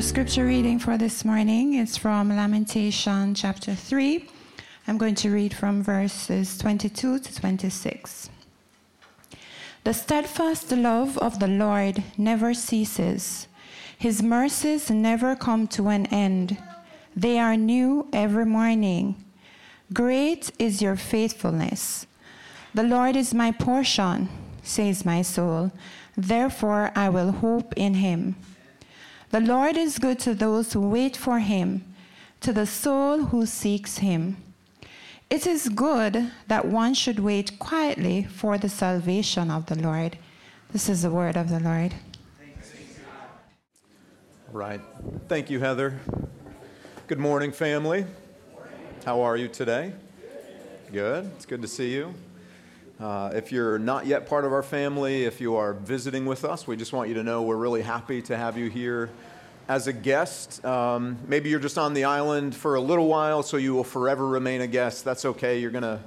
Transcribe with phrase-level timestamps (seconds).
[0.00, 4.26] Our scripture reading for this morning is from Lamentation chapter 3.
[4.88, 8.30] I'm going to read from verses 22 to 26.
[9.84, 13.46] The steadfast love of the Lord never ceases,
[13.98, 16.56] His mercies never come to an end.
[17.14, 19.22] They are new every morning.
[19.92, 22.06] Great is your faithfulness.
[22.72, 24.30] The Lord is my portion,
[24.62, 25.72] says my soul.
[26.16, 28.36] Therefore, I will hope in Him.
[29.30, 31.84] The Lord is good to those who wait for him,
[32.40, 34.38] to the soul who seeks him.
[35.30, 40.18] It is good that one should wait quietly for the salvation of the Lord.
[40.72, 41.94] This is the word of the Lord.
[44.50, 44.80] Right.
[45.28, 46.00] Thank you, Heather.
[47.06, 48.06] Good morning, family.
[49.04, 49.92] How are you today?
[50.92, 51.30] Good.
[51.36, 52.14] It's good to see you.
[53.00, 56.66] Uh, if you're not yet part of our family, if you are visiting with us,
[56.66, 59.08] we just want you to know we're really happy to have you here
[59.70, 60.64] as a guest.
[60.64, 64.26] Um, maybe you're just on the island for a little while, so you will forever
[64.26, 65.04] remain a guest.
[65.04, 65.60] That's okay.
[65.60, 66.00] You're going to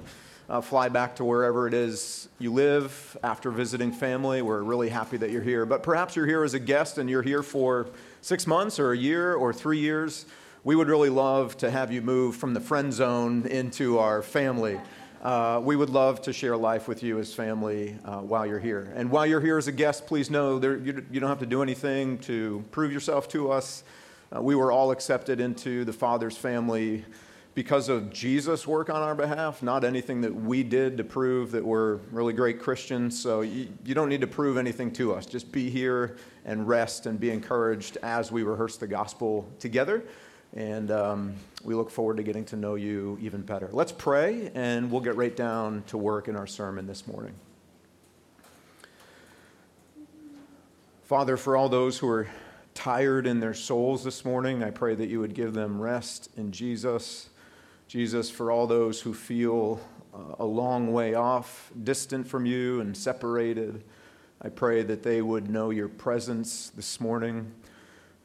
[0.50, 4.42] uh, fly back to wherever it is you live after visiting family.
[4.42, 5.64] We're really happy that you're here.
[5.64, 7.86] But perhaps you're here as a guest and you're here for
[8.20, 10.26] six months or a year or three years.
[10.62, 14.78] We would really love to have you move from the friend zone into our family
[15.24, 18.92] uh, we would love to share life with you as family uh, while you're here.
[18.94, 21.46] And while you're here as a guest, please know there, you, you, don't have to
[21.46, 23.84] do anything to prove yourself to us.
[24.34, 27.06] Uh, we were all accepted into the Father's family
[27.54, 31.64] because of Jesus' work on our behalf, not anything that we did to prove that
[31.64, 33.18] we're really great Christians.
[33.18, 35.24] So you, you don't need to prove anything to us.
[35.24, 40.04] Just be here and rest and be encouraged as we rehearse the gospel together.
[40.54, 41.34] And um,
[41.64, 43.68] we look forward to getting to know you even better.
[43.72, 47.34] Let's pray, and we'll get right down to work in our sermon this morning.
[51.02, 52.28] Father, for all those who are
[52.72, 56.52] tired in their souls this morning, I pray that you would give them rest in
[56.52, 57.30] Jesus.
[57.88, 59.80] Jesus, for all those who feel
[60.14, 63.82] uh, a long way off, distant from you, and separated,
[64.40, 67.52] I pray that they would know your presence this morning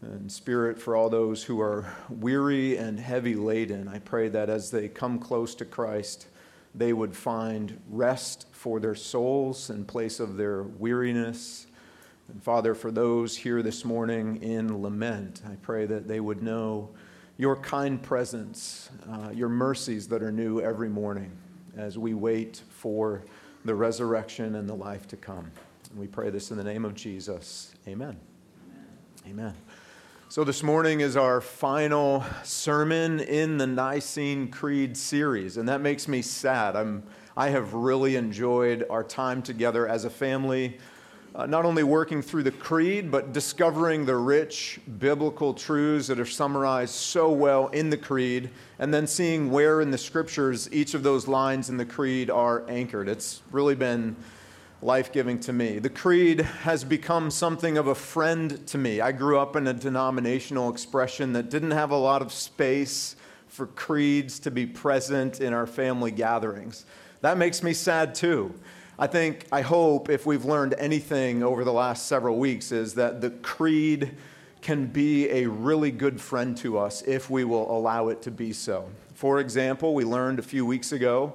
[0.02, 4.72] and Spirit, for all those who are weary and heavy laden, I pray that as
[4.72, 6.28] they come close to Christ,
[6.74, 11.68] they would find rest for their souls in place of their weariness.
[12.30, 16.90] And Father, for those here this morning in lament, I pray that they would know
[17.38, 21.32] your kind presence, uh, your mercies that are new every morning
[21.76, 23.24] as we wait for
[23.66, 25.52] the resurrection and the life to come.
[25.90, 27.74] And we pray this in the name of Jesus.
[27.88, 28.18] Amen.
[29.28, 29.54] Amen.
[30.32, 36.08] So, this morning is our final sermon in the Nicene Creed series, and that makes
[36.08, 36.76] me sad.
[36.76, 37.02] I'm,
[37.36, 40.78] I have really enjoyed our time together as a family,
[41.34, 46.28] uh, not only working through the Creed, but discovering the rich biblical truths that are
[46.28, 51.02] summarized so well in the Creed, and then seeing where in the scriptures each of
[51.02, 53.10] those lines in the Creed are anchored.
[53.10, 54.16] It's really been
[54.82, 55.80] life giving to me.
[55.80, 59.02] The creed has become something of a friend to me.
[59.02, 63.16] I grew up in a denominational expression that didn't have a lot of space
[63.48, 66.86] for creeds to be present in our family gatherings.
[67.22, 68.54] That makes me sad too.
[68.98, 73.22] I think, I hope, if we've learned anything over the last several weeks, is that
[73.22, 74.16] the creed
[74.62, 78.52] can be a really good friend to us if we will allow it to be
[78.52, 78.90] so.
[79.14, 81.34] For example, we learned a few weeks ago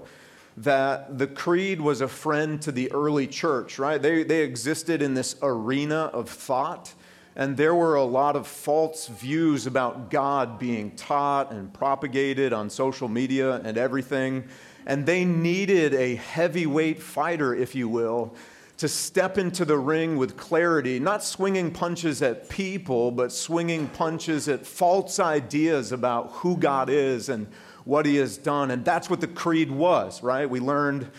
[0.56, 4.00] that the creed was a friend to the early church, right?
[4.00, 6.94] They, they existed in this arena of thought,
[7.34, 12.70] and there were a lot of false views about God being taught and propagated on
[12.70, 14.44] social media and everything.
[14.86, 18.34] And they needed a heavyweight fighter, if you will,
[18.76, 24.48] to step into the ring with clarity, not swinging punches at people, but swinging punches
[24.48, 27.46] at false ideas about who God is and
[27.84, 28.70] what he has done.
[28.70, 30.48] And that's what the creed was, right?
[30.48, 31.10] We learned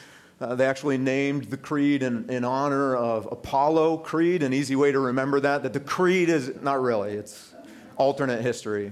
[0.41, 4.91] uh, they actually named the creed in, in honor of Apollo Creed, an easy way
[4.91, 7.53] to remember that, that the creed is not really, it's
[7.95, 8.91] alternate history.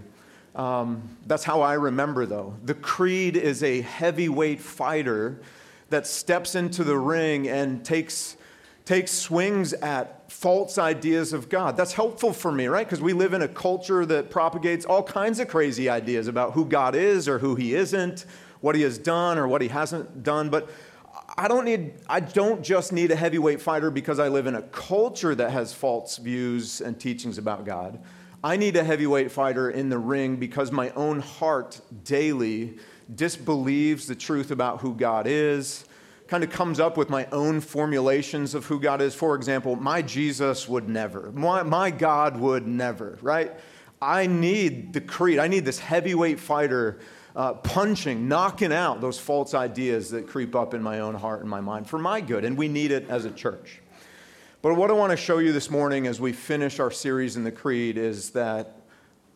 [0.55, 2.55] Um, that's how I remember, though.
[2.63, 5.41] The creed is a heavyweight fighter
[5.89, 8.37] that steps into the ring and takes,
[8.85, 11.77] takes swings at false ideas of God.
[11.77, 12.85] That's helpful for me, right?
[12.85, 16.65] Because we live in a culture that propagates all kinds of crazy ideas about who
[16.65, 18.25] God is or who he isn't,
[18.59, 20.49] what he has done or what he hasn't done.
[20.49, 20.69] But
[21.37, 24.61] I don't need I don't just need a heavyweight fighter because I live in a
[24.61, 27.99] culture that has false views and teachings about God.
[28.43, 32.77] I need a heavyweight fighter in the ring because my own heart daily
[33.13, 35.85] disbelieves the truth about who God is
[36.27, 39.13] kind of comes up with my own formulations of who God is.
[39.13, 43.51] For example, my Jesus would never, my, my God would never, right?
[44.01, 45.39] I need the creed.
[45.39, 46.99] I need this heavyweight fighter
[47.35, 51.49] uh, punching, knocking out those false ideas that creep up in my own heart and
[51.49, 52.45] my mind for my good.
[52.45, 53.81] And we need it as a church.
[54.61, 57.43] But what I want to show you this morning as we finish our series in
[57.43, 58.77] the creed is that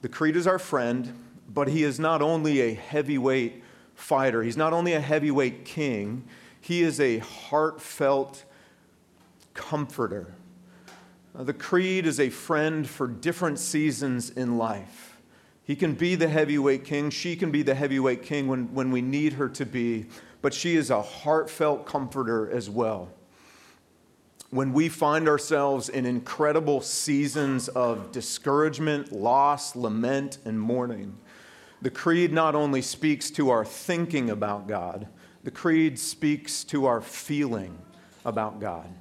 [0.02, 1.14] the creed is our friend,
[1.50, 3.64] but he is not only a heavyweight
[3.96, 6.24] fighter, he's not only a heavyweight king,
[6.68, 8.44] he is a heartfelt
[9.54, 10.34] comforter.
[11.34, 15.18] Uh, the creed is a friend for different seasons in life.
[15.64, 19.02] He can be the heavyweight king, she can be the heavyweight king when, when we
[19.02, 20.08] need her to be,
[20.42, 23.08] but she is a heartfelt comforter as well.
[24.50, 31.18] When we find ourselves in incredible seasons of discouragement, loss, lament, and mourning,
[31.82, 35.08] the creed not only speaks to our thinking about God,
[35.48, 37.78] the creed speaks to our feeling
[38.26, 38.94] about God.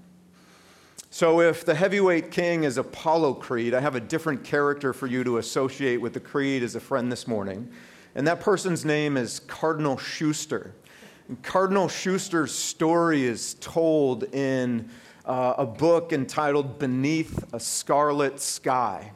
[1.11, 5.25] So, if the heavyweight king is Apollo Creed, I have a different character for you
[5.25, 7.69] to associate with the creed as a friend this morning.
[8.15, 10.73] And that person's name is Cardinal Schuster.
[11.27, 14.89] And Cardinal Schuster's story is told in
[15.25, 19.11] uh, a book entitled Beneath a Scarlet Sky.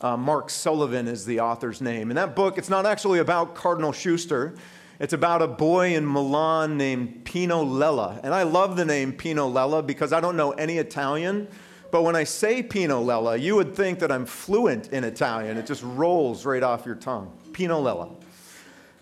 [0.00, 2.10] Uh, Mark Sullivan is the author's name.
[2.10, 4.56] In that book, it's not actually about Cardinal Schuster.
[5.02, 8.20] It's about a boy in Milan named Pino Lella.
[8.22, 11.48] And I love the name Pino Lella because I don't know any Italian.
[11.90, 15.56] But when I say Pino Lella, you would think that I'm fluent in Italian.
[15.56, 17.36] It just rolls right off your tongue.
[17.52, 18.10] Pino Lella.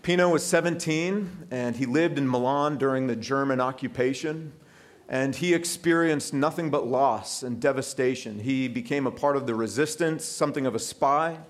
[0.01, 4.55] Pino was 17 and he lived in Milan during the German occupation.
[5.07, 8.39] And he experienced nothing but loss and devastation.
[8.39, 11.41] He became a part of the resistance, something of a spy.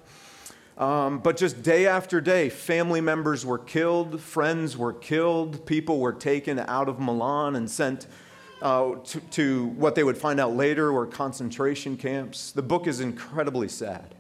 [0.81, 6.15] Um, but just day after day, family members were killed, friends were killed, people were
[6.15, 8.07] taken out of Milan and sent
[8.63, 12.51] uh, to, to what they would find out later were concentration camps.
[12.51, 14.15] The book is incredibly sad.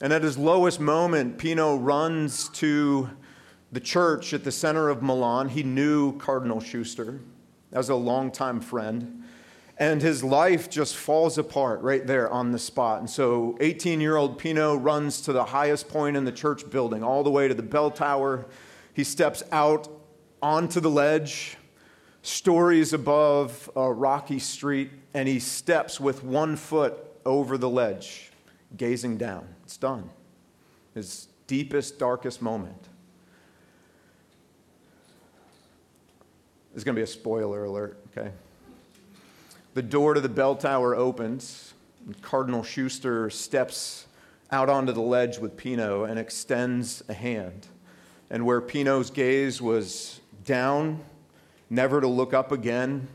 [0.00, 3.10] And at his lowest moment, Pino runs to
[3.70, 5.48] the church at the center of Milan.
[5.48, 7.20] He knew Cardinal Schuster
[7.72, 9.23] as a longtime friend.
[9.76, 13.00] And his life just falls apart right there on the spot.
[13.00, 17.02] And so 18 year old Pino runs to the highest point in the church building,
[17.02, 18.46] all the way to the bell tower.
[18.92, 19.88] He steps out
[20.40, 21.56] onto the ledge,
[22.22, 26.94] stories above a rocky street, and he steps with one foot
[27.24, 28.30] over the ledge,
[28.76, 29.48] gazing down.
[29.64, 30.08] It's done.
[30.94, 32.88] His deepest, darkest moment.
[36.72, 38.30] There's going to be a spoiler alert, okay?
[39.74, 41.74] The door to the bell tower opens.
[42.06, 44.06] and Cardinal Schuster steps
[44.52, 47.66] out onto the ledge with Pino and extends a hand.
[48.30, 51.04] And where Pino's gaze was down,
[51.70, 53.08] never to look up again,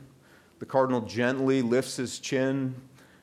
[0.60, 2.76] the cardinal gently lifts his chin.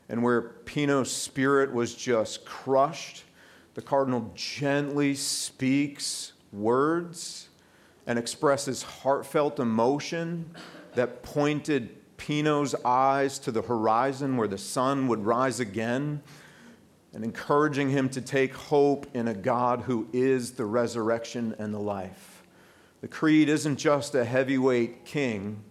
[0.09, 3.25] And where Pino's spirit was just crushed,
[3.75, 7.50] the cardinal gently speaks words
[8.07, 10.52] and expresses heartfelt emotion
[10.95, 16.23] that pointed Pino's eyes to the horizon where the sun would rise again
[17.12, 21.78] and encouraging him to take hope in a God who is the resurrection and the
[21.78, 22.42] life.
[23.00, 25.62] The creed isn't just a heavyweight king.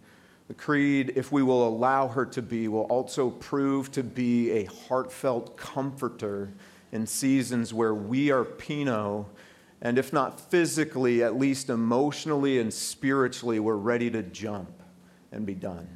[0.48, 4.66] The creed, if we will allow her to be, will also prove to be a
[4.66, 6.52] heartfelt comforter
[6.92, 9.28] in seasons where we are Pino,
[9.82, 14.72] and if not physically, at least emotionally and spiritually, we're ready to jump
[15.32, 15.88] and be done.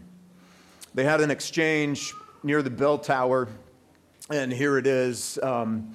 [0.94, 3.48] They had an exchange near the bell tower,
[4.30, 5.38] and here it is.
[5.44, 5.94] Um,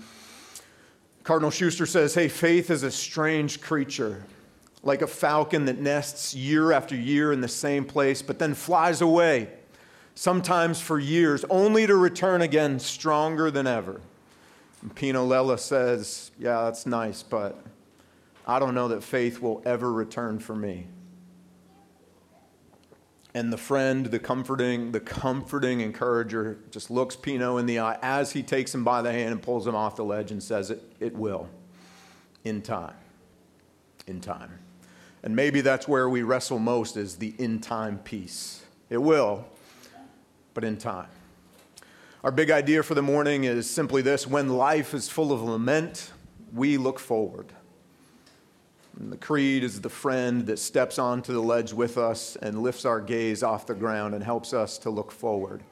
[1.24, 4.24] Cardinal Schuster says, Hey, faith is a strange creature,
[4.82, 9.00] like a falcon that nests year after year in the same place, but then flies
[9.00, 9.48] away,
[10.14, 14.00] sometimes for years, only to return again stronger than ever.
[14.82, 17.60] And Pino Lella says, Yeah, that's nice, but
[18.46, 20.86] I don't know that faith will ever return for me
[23.34, 28.32] and the friend, the comforting, the comforting encourager just looks Pino in the eye as
[28.32, 30.82] he takes him by the hand and pulls him off the ledge and says, It,
[31.00, 31.48] it will,
[32.44, 32.94] in time.
[34.06, 34.60] In time.
[35.24, 38.62] And maybe that's where we wrestle most is the in time piece.
[38.88, 39.44] It will,
[40.52, 41.08] but in time.
[42.22, 46.12] Our big idea for the morning is simply this when life is full of lament,
[46.52, 47.52] we look forward.
[48.98, 52.84] And the creed is the friend that steps onto the ledge with us and lifts
[52.84, 55.62] our gaze off the ground and helps us to look forward.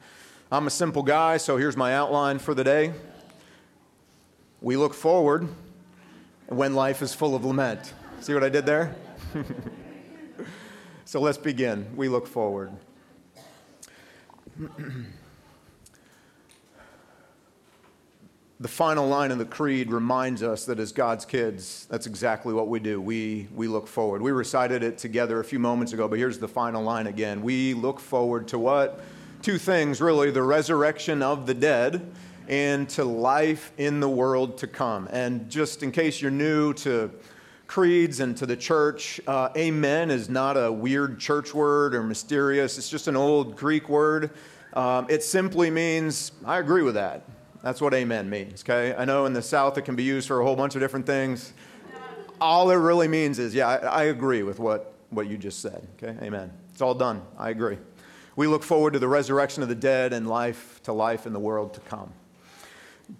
[0.51, 2.93] I'm a simple guy, so here's my outline for the day.
[4.61, 5.47] We look forward
[6.47, 7.93] when life is full of lament.
[8.19, 8.95] See what I did there?
[11.05, 11.87] so let's begin.
[11.95, 12.71] We look forward.
[18.63, 22.69] the final line of the creed reminds us that as God's kids, that's exactly what
[22.69, 23.01] we do.
[23.01, 24.21] We, we look forward.
[24.21, 27.41] We recited it together a few moments ago, but here's the final line again.
[27.41, 29.01] We look forward to what?
[29.41, 32.09] Two things, really the resurrection of the dead
[32.47, 35.09] and to life in the world to come.
[35.11, 37.11] And just in case you're new to
[37.67, 42.77] creeds and to the church, uh, amen is not a weird church word or mysterious,
[42.77, 44.31] it's just an old Greek word.
[44.71, 47.23] Um, it simply means, I agree with that.
[47.63, 48.93] That's what amen means, okay?
[48.95, 51.05] I know in the South it can be used for a whole bunch of different
[51.05, 51.53] things.
[52.41, 55.87] All it really means is, yeah, I, I agree with what, what you just said,
[55.95, 56.17] okay?
[56.25, 56.51] Amen.
[56.73, 57.21] It's all done.
[57.37, 57.77] I agree.
[58.35, 61.39] We look forward to the resurrection of the dead and life to life in the
[61.39, 62.11] world to come.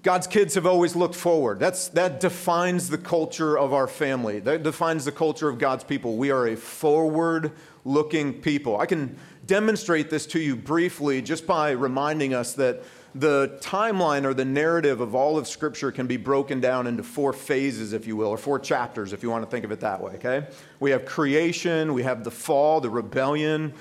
[0.02, 1.60] God's kids have always looked forward.
[1.60, 4.40] That's, that defines the culture of our family.
[4.40, 6.18] That defines the culture of God's people.
[6.18, 7.54] We are a forward
[7.86, 8.80] looking people.
[8.80, 12.84] I can demonstrate this to you briefly just by reminding us that
[13.16, 17.32] the timeline or the narrative of all of Scripture can be broken down into four
[17.32, 20.02] phases, if you will, or four chapters, if you want to think of it that
[20.02, 20.48] way, okay?
[20.80, 23.74] We have creation, we have the fall, the rebellion,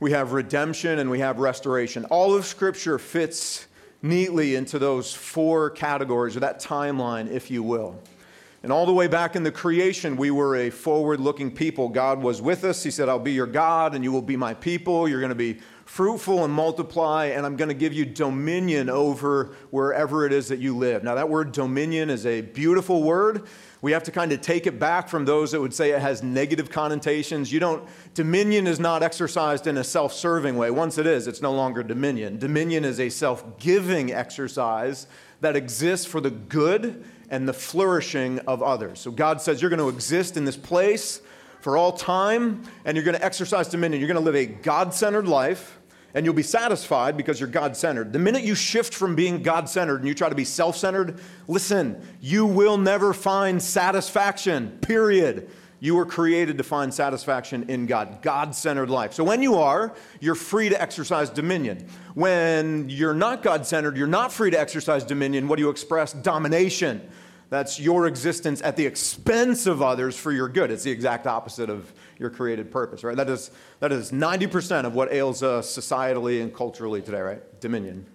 [0.00, 2.04] we have redemption, and we have restoration.
[2.06, 3.66] All of Scripture fits
[4.02, 7.98] neatly into those four categories, or that timeline, if you will.
[8.62, 11.90] And all the way back in the creation, we were a forward looking people.
[11.90, 12.82] God was with us.
[12.82, 15.06] He said, I'll be your God, and you will be my people.
[15.06, 15.58] You're going to be
[15.94, 20.58] fruitful and multiply, and I'm going to give you dominion over wherever it is that
[20.58, 21.04] you live.
[21.04, 23.44] Now, that word dominion is a beautiful word.
[23.80, 26.20] We have to kind of take it back from those that would say it has
[26.20, 27.52] negative connotations.
[27.52, 30.68] You don't, dominion is not exercised in a self serving way.
[30.72, 32.40] Once it is, it's no longer dominion.
[32.40, 35.06] Dominion is a self giving exercise
[35.42, 38.98] that exists for the good and the flourishing of others.
[38.98, 41.22] So God says, You're going to exist in this place
[41.64, 44.00] for all time, and you're going to exercise dominion.
[44.00, 45.78] You're going to live a God centered life,
[46.14, 48.12] and you'll be satisfied because you're God centered.
[48.12, 51.20] The minute you shift from being God centered and you try to be self centered,
[51.48, 55.50] listen, you will never find satisfaction, period.
[55.80, 59.12] You were created to find satisfaction in God, God centered life.
[59.12, 61.86] So when you are, you're free to exercise dominion.
[62.14, 65.46] When you're not God centered, you're not free to exercise dominion.
[65.46, 66.14] What do you express?
[66.14, 67.06] Domination.
[67.50, 70.70] That's your existence at the expense of others for your good.
[70.70, 73.16] It's the exact opposite of your created purpose, right?
[73.16, 77.60] That is, that is 90% of what ails us societally and culturally today, right?
[77.60, 78.06] Dominion.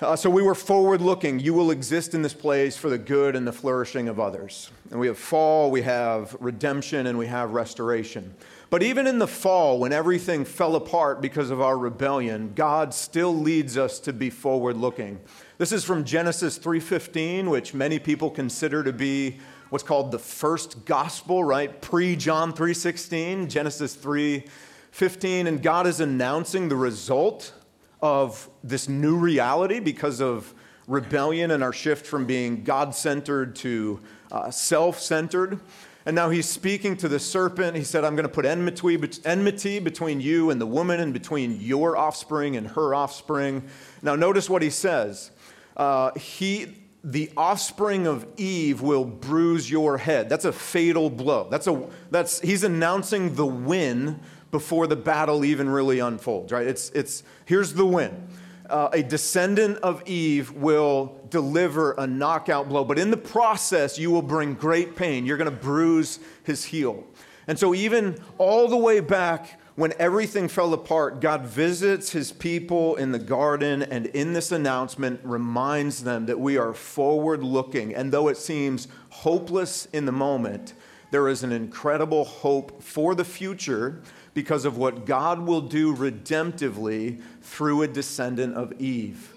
[0.00, 1.40] Uh, so we were forward looking.
[1.40, 4.70] You will exist in this place for the good and the flourishing of others.
[4.92, 8.32] And we have fall, we have redemption, and we have restoration.
[8.70, 13.34] But even in the fall, when everything fell apart because of our rebellion, God still
[13.34, 15.18] leads us to be forward looking.
[15.56, 20.84] This is from Genesis 3:15, which many people consider to be what's called the first
[20.84, 21.80] gospel, right?
[21.80, 27.52] Pre John 3:16, Genesis 3:15, and God is announcing the result
[28.00, 30.54] of this new reality because of
[30.86, 34.00] rebellion and our shift from being God-centered to
[34.32, 35.60] uh, self-centered.
[36.06, 37.76] And now he's speaking to the serpent.
[37.76, 41.98] He said, I'm going to put enmity, between you and the woman, and between your
[41.98, 43.68] offspring and her offspring.
[44.00, 45.30] Now, notice what he says
[45.76, 46.74] uh, he,
[47.04, 50.28] the offspring of Eve will bruise your head.
[50.28, 51.48] That's a fatal blow.
[51.50, 56.66] That's a, that's, he's announcing the win before the battle even really unfolds, right?
[56.66, 58.28] It's, it's, here's the win.
[58.68, 64.10] Uh, a descendant of Eve will deliver a knockout blow, but in the process, you
[64.10, 65.24] will bring great pain.
[65.24, 67.06] You're going to bruise his heel.
[67.46, 72.96] And so, even all the way back when everything fell apart, God visits his people
[72.96, 77.94] in the garden and in this announcement reminds them that we are forward looking.
[77.94, 80.74] And though it seems hopeless in the moment,
[81.12, 84.02] there is an incredible hope for the future
[84.34, 89.32] because of what God will do redemptively through a descendant of Eve.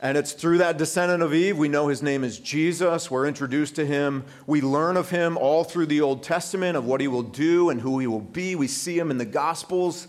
[0.00, 3.10] And it's through that descendant of Eve, we know his name is Jesus.
[3.10, 4.24] We're introduced to him.
[4.46, 7.80] We learn of him all through the Old Testament of what he will do and
[7.80, 8.54] who he will be.
[8.54, 10.06] We see him in the Gospels.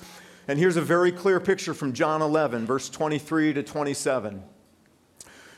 [0.48, 4.44] And here's a very clear picture from John 11, verse 23 to 27.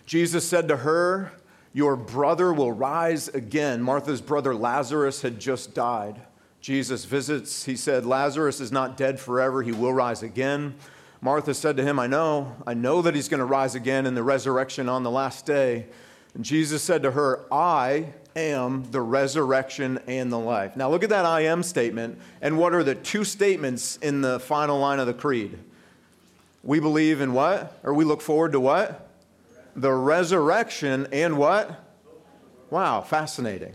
[0.06, 1.34] Jesus said to her,
[1.74, 3.82] Your brother will rise again.
[3.82, 6.22] Martha's brother Lazarus had just died.
[6.62, 7.66] Jesus visits.
[7.66, 10.76] He said, Lazarus is not dead forever, he will rise again.
[11.22, 14.16] Martha said to him, I know, I know that he's going to rise again in
[14.16, 15.86] the resurrection on the last day.
[16.34, 20.75] And Jesus said to her, I am the resurrection and the life.
[20.75, 22.20] Now look at that I am statement.
[22.42, 25.60] And what are the two statements in the final line of the creed?
[26.63, 27.78] We believe in what?
[27.84, 29.08] Or we look forward to what?
[29.75, 31.88] The resurrection and what?
[32.72, 33.74] Wow, fascinating.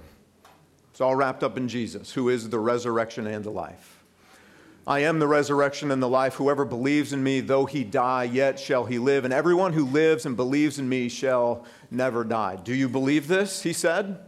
[0.91, 3.96] It's all wrapped up in Jesus, who is the resurrection and the life.
[4.88, 6.35] I am the resurrection and the life.
[6.35, 9.25] Whoever believes in me, though he die, yet shall he live.
[9.25, 12.57] And everyone who lives and believes in me shall never die.
[12.62, 13.62] Do you believe this?
[13.62, 14.21] He said.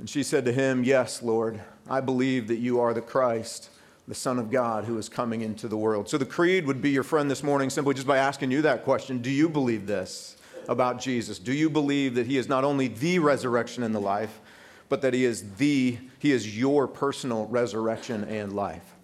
[0.00, 3.70] And she said to him, Yes, Lord, I believe that you are the Christ,
[4.08, 6.08] the Son of God, who is coming into the world.
[6.08, 8.82] So the creed would be your friend this morning simply just by asking you that
[8.82, 10.36] question Do you believe this
[10.68, 11.38] about Jesus?
[11.38, 14.40] Do you believe that he is not only the resurrection and the life,
[14.88, 18.95] but that he is the, he is your personal resurrection and life?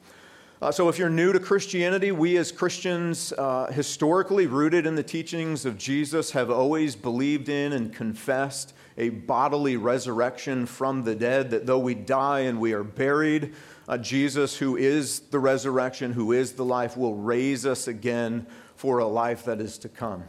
[0.62, 5.02] Uh, so, if you're new to Christianity, we as Christians, uh, historically rooted in the
[5.02, 11.50] teachings of Jesus, have always believed in and confessed a bodily resurrection from the dead,
[11.50, 13.54] that though we die and we are buried,
[13.88, 19.00] uh, Jesus, who is the resurrection, who is the life, will raise us again for
[19.00, 20.22] a life that is to come.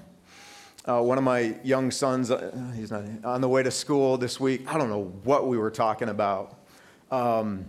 [0.85, 4.39] Uh, one of my young sons, uh, he's not on the way to school this
[4.39, 4.65] week.
[4.67, 6.57] I don't know what we were talking about.
[7.11, 7.67] Um,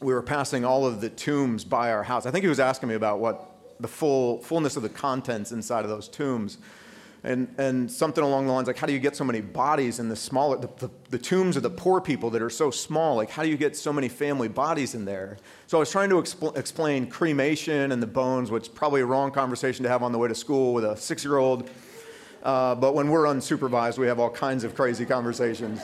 [0.00, 2.26] we were passing all of the tombs by our house.
[2.26, 3.50] I think he was asking me about what
[3.80, 6.58] the full fullness of the contents inside of those tombs.
[7.24, 10.08] And, and something along the lines like, how do you get so many bodies in
[10.08, 13.16] the smaller, the, the, the, tombs of the poor people that are so small?
[13.16, 15.36] Like, how do you get so many family bodies in there?
[15.66, 19.32] So I was trying to expl- explain cremation and the bones, which probably a wrong
[19.32, 21.68] conversation to have on the way to school with a six year old.
[22.44, 25.80] Uh, but when we're unsupervised, we have all kinds of crazy conversations.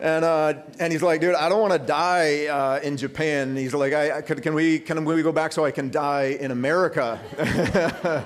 [0.00, 3.48] And, uh, and he's like, dude, I don't want to die uh, in Japan.
[3.48, 6.36] And he's like, I, can, can, we, can we go back so I can die
[6.40, 7.18] in America?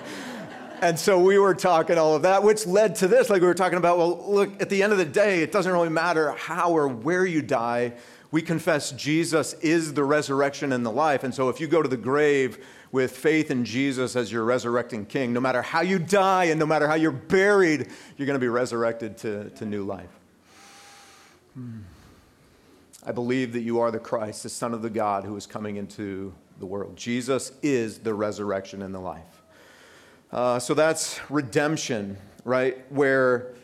[0.83, 3.31] and so we were talking all of that, which led to this.
[3.31, 5.73] Like we were talking about, well, look, at the end of the day, it doesn't
[5.73, 7.95] really matter how or where you die.
[8.31, 11.25] We confess Jesus is the resurrection and the life.
[11.25, 15.07] And so if you go to the grave with faith in Jesus as your resurrecting
[15.07, 18.41] king, no matter how you die and no matter how you're buried, you're going to
[18.41, 20.22] be resurrected to, to new life.
[23.05, 25.77] I believe that you are the Christ, the Son of the God who is coming
[25.77, 26.97] into the world.
[26.97, 29.43] Jesus is the resurrection and the life.
[30.31, 32.79] Uh, so that's redemption, right?
[32.91, 33.55] Where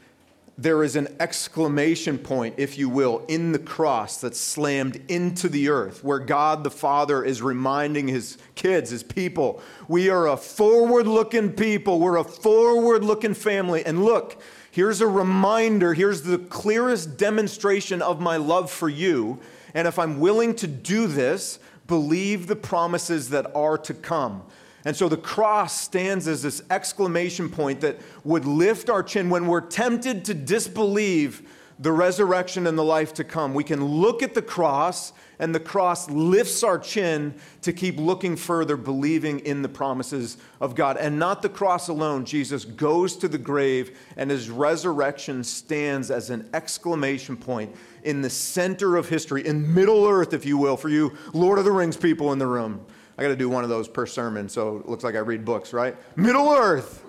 [0.59, 5.69] there is an exclamation point, if you will, in the cross that's slammed into the
[5.69, 11.07] earth, where God the Father is reminding his kids, his people, we are a forward
[11.07, 13.87] looking people, we're a forward looking family.
[13.87, 14.43] And look,
[14.79, 19.41] Here's a reminder, here's the clearest demonstration of my love for you.
[19.75, 24.45] And if I'm willing to do this, believe the promises that are to come.
[24.85, 29.49] And so the cross stands as this exclamation point that would lift our chin when
[29.49, 31.43] we're tempted to disbelieve
[31.81, 33.55] the resurrection and the life to come.
[33.55, 38.37] We can look at the cross, and the cross lifts our chin to keep looking
[38.37, 40.97] further, believing in the promises of God.
[40.97, 42.25] And not the cross alone.
[42.25, 48.31] Jesus goes to the grave, and his resurrection stands as an exclamation point in the
[48.31, 51.97] center of history, in Middle Earth, if you will, for you Lord of the Rings
[51.97, 52.85] people in the room.
[53.17, 55.45] I got to do one of those per sermon, so it looks like I read
[55.45, 55.97] books, right?
[56.17, 57.05] Middle Earth.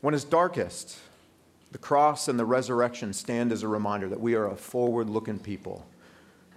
[0.00, 0.98] When it's darkest
[1.72, 5.38] the cross and the resurrection stand as a reminder that we are a forward looking
[5.38, 5.86] people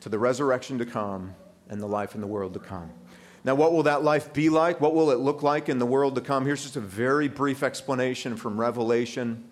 [0.03, 1.33] to the resurrection to come
[1.69, 2.89] and the life in the world to come.
[3.43, 4.79] Now, what will that life be like?
[4.79, 6.45] What will it look like in the world to come?
[6.45, 9.43] Here's just a very brief explanation from Revelation.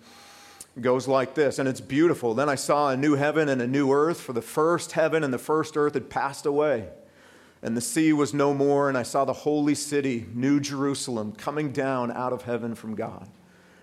[0.76, 2.32] It goes like this, and it's beautiful.
[2.32, 5.32] Then I saw a new heaven and a new earth, for the first heaven and
[5.32, 6.88] the first earth had passed away,
[7.62, 8.88] and the sea was no more.
[8.88, 13.28] And I saw the holy city, New Jerusalem, coming down out of heaven from God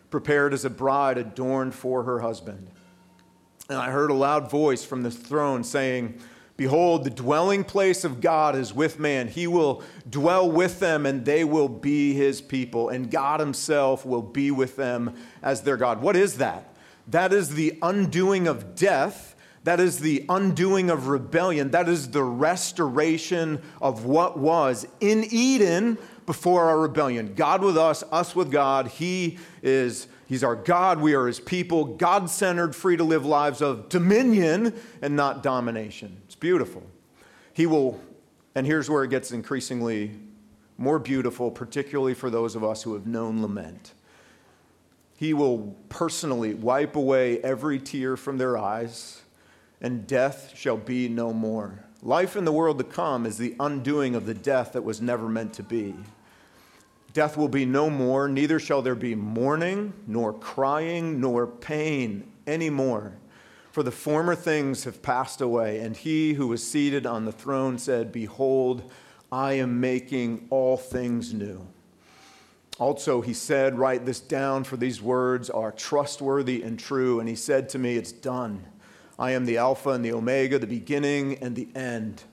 [0.09, 2.67] prepared as a bride adorned for her husband.
[3.69, 6.19] And I heard a loud voice from the throne saying,
[6.59, 9.29] Behold, the dwelling place of God is with man.
[9.29, 14.21] He will dwell with them, and they will be his people, and God himself will
[14.21, 16.01] be with them as their God.
[16.01, 16.75] What is that?
[17.07, 19.37] That is the undoing of death.
[19.63, 21.71] That is the undoing of rebellion.
[21.71, 27.35] That is the restoration of what was in Eden before our rebellion.
[27.35, 28.87] God with us, us with God.
[28.87, 30.99] He is He's our God.
[30.99, 36.21] We are His people, God centered, free to live lives of dominion and not domination.
[36.39, 36.83] Beautiful.
[37.53, 37.99] He will,
[38.55, 40.11] and here's where it gets increasingly
[40.77, 43.93] more beautiful, particularly for those of us who have known lament.
[45.17, 49.21] He will personally wipe away every tear from their eyes,
[49.81, 51.83] and death shall be no more.
[52.01, 55.27] Life in the world to come is the undoing of the death that was never
[55.27, 55.93] meant to be.
[57.11, 63.17] Death will be no more, neither shall there be mourning, nor crying, nor pain anymore.
[63.79, 65.79] For the former things have passed away.
[65.79, 68.91] And he who was seated on the throne said, Behold,
[69.31, 71.65] I am making all things new.
[72.77, 77.21] Also, he said, Write this down, for these words are trustworthy and true.
[77.21, 78.65] And he said to me, It's done.
[79.17, 82.23] I am the Alpha and the Omega, the beginning and the end.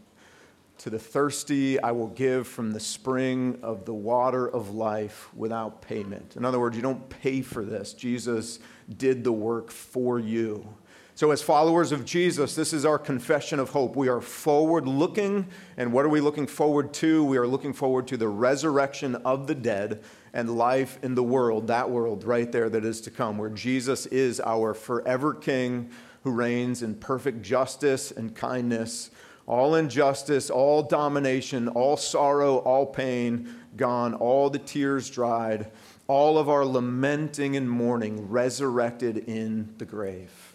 [0.79, 5.81] To the thirsty, I will give from the spring of the water of life without
[5.81, 6.35] payment.
[6.35, 7.93] In other words, you don't pay for this.
[7.93, 8.59] Jesus
[8.99, 10.75] did the work for you.
[11.17, 13.97] So, as followers of Jesus, this is our confession of hope.
[13.97, 15.47] We are forward looking,
[15.79, 17.25] and what are we looking forward to?
[17.25, 20.03] We are looking forward to the resurrection of the dead
[20.35, 24.05] and life in the world, that world right there that is to come, where Jesus
[24.05, 25.89] is our forever King
[26.23, 29.11] who reigns in perfect justice and kindness,
[29.47, 35.71] all injustice, all domination, all sorrow, all pain gone, all the tears dried,
[36.09, 40.46] all of our lamenting and mourning resurrected in the grave.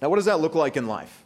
[0.00, 1.24] Now, what does that look like in life?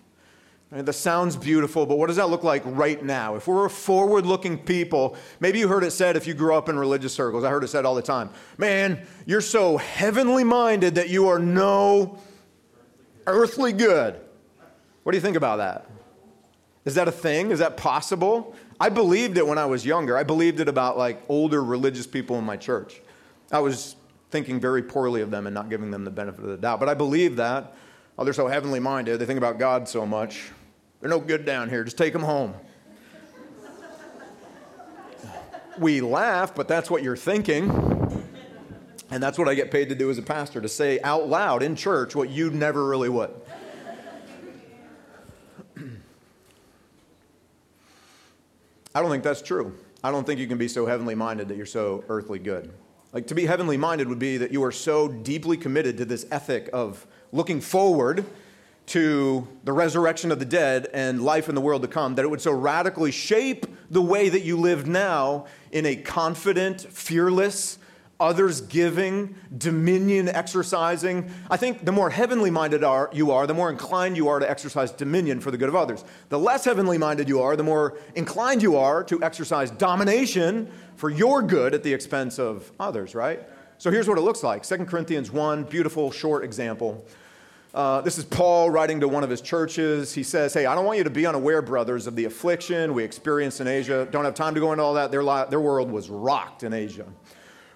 [0.73, 3.37] I mean, that sounds beautiful, but what does that look like right now?
[3.37, 6.69] If we're a forward looking people, maybe you heard it said if you grew up
[6.69, 10.97] in religious circles, I heard it said all the time man, you're so heavenly minded
[10.97, 12.19] that you are no
[13.27, 14.19] earthly good.
[15.05, 15.89] What do you think about that?
[16.85, 17.51] Is that a thing?
[17.51, 18.55] Is that possible?
[18.81, 20.17] I believed it when I was younger.
[20.17, 23.01] I believed it about like older religious people in my church.
[23.53, 23.97] I was
[24.31, 26.81] thinking very poorly of them and not giving them the benefit of the doubt.
[26.81, 27.77] But I believed that.
[28.16, 29.18] Oh, they're so heavenly minded.
[29.18, 30.50] They think about God so much.
[31.00, 31.83] They're no good down here.
[31.85, 32.55] Just take them home.
[35.79, 37.70] we laugh, but that's what you're thinking.
[39.11, 41.62] And that's what I get paid to do as a pastor to say out loud
[41.62, 43.31] in church what you never really would.
[48.94, 49.77] I don't think that's true.
[50.05, 52.72] I don't think you can be so heavenly minded that you're so earthly good.
[53.12, 56.27] Like to be heavenly minded would be that you are so deeply committed to this
[56.31, 58.25] ethic of looking forward
[58.87, 62.29] to the resurrection of the dead and life in the world to come, that it
[62.29, 67.79] would so radically shape the way that you live now in a confident, fearless,
[68.20, 71.29] others giving, dominion exercising.
[71.51, 74.49] I think the more heavenly minded are, you are, the more inclined you are to
[74.49, 76.05] exercise dominion for the good of others.
[76.29, 81.11] The less heavenly minded you are, the more inclined you are to exercise domination for
[81.11, 83.42] your good at the expense of others, right?
[83.79, 87.05] So here's what it looks like 2 Corinthians 1, beautiful short example.
[87.75, 90.15] Uh, this is Paul writing to one of his churches.
[90.15, 93.03] He says, Hey, I don't want you to be unaware, brothers, of the affliction we
[93.03, 94.07] experienced in Asia.
[94.13, 95.11] Don't have time to go into all that.
[95.11, 97.05] Their, li- their world was rocked in Asia.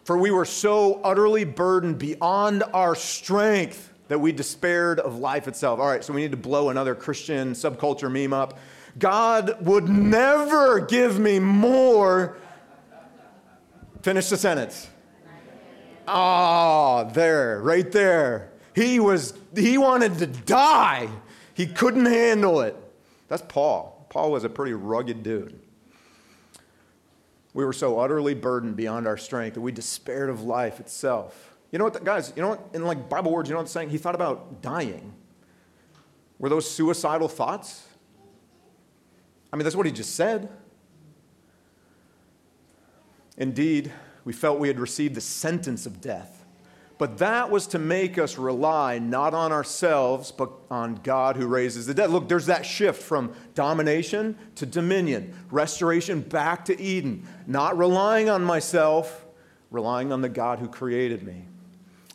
[0.05, 5.81] For we were so utterly burdened beyond our strength that we despaired of life itself.
[5.81, 8.57] All right, so we need to blow another Christian subculture meme up.
[9.01, 12.39] God would never give me more.
[14.03, 14.89] Finish the sentence.
[16.07, 18.48] Ah, oh, there, right there.
[18.79, 21.09] He was he wanted to die.
[21.53, 22.77] He couldn't handle it.
[23.27, 24.07] That's Paul.
[24.09, 25.59] Paul was a pretty rugged dude.
[27.55, 31.57] We were so utterly burdened beyond our strength that we despaired of life itself.
[31.73, 33.65] You know what, the, guys, you know what, in like Bible words, you know what
[33.65, 33.91] I'm saying?
[33.91, 35.13] He thought about dying.
[36.39, 37.85] Were those suicidal thoughts?
[39.53, 40.49] I mean, that's what he just said.
[43.37, 43.91] Indeed,
[44.25, 46.38] we felt we had received the sentence of death.
[46.99, 51.87] But that was to make us rely not on ourselves, but on God who raises
[51.87, 52.11] the dead.
[52.11, 57.27] Look, there's that shift from domination to dominion, restoration back to Eden.
[57.47, 59.25] Not relying on myself,
[59.71, 61.45] relying on the God who created me.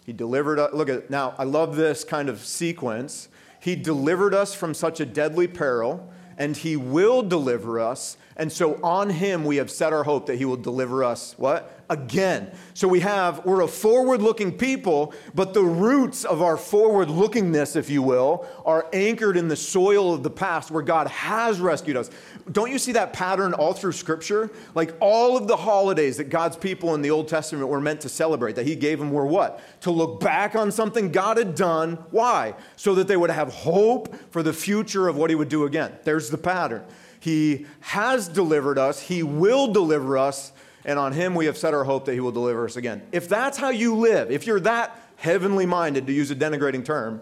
[0.06, 0.74] He delivered us.
[0.74, 3.30] Look at now, I love this kind of sequence.
[3.62, 8.18] He delivered us from such a deadly peril, and He will deliver us.
[8.36, 11.84] And so on Him we have set our hope that He will deliver us, what?
[11.94, 12.52] again.
[12.74, 17.76] So we have, we're a forward looking people, but the roots of our forward lookingness,
[17.76, 21.96] if you will, are anchored in the soil of the past where God has rescued
[21.96, 22.10] us.
[22.52, 24.50] Don't you see that pattern all through Scripture?
[24.76, 28.10] Like all of the holidays that God's people in the Old Testament were meant to
[28.10, 29.62] celebrate, that He gave them were what?
[29.82, 31.96] To look back on something God had done.
[32.12, 32.56] Why?
[32.76, 35.94] So that they would have hope for the future of what He would do again.
[36.04, 36.84] There's the pattern.
[37.24, 40.52] He has delivered us, He will deliver us
[40.86, 43.04] and on him we have set our hope that he will deliver us again.
[43.12, 47.22] If that's how you live, if you're that heavenly minded, to use a denigrating term,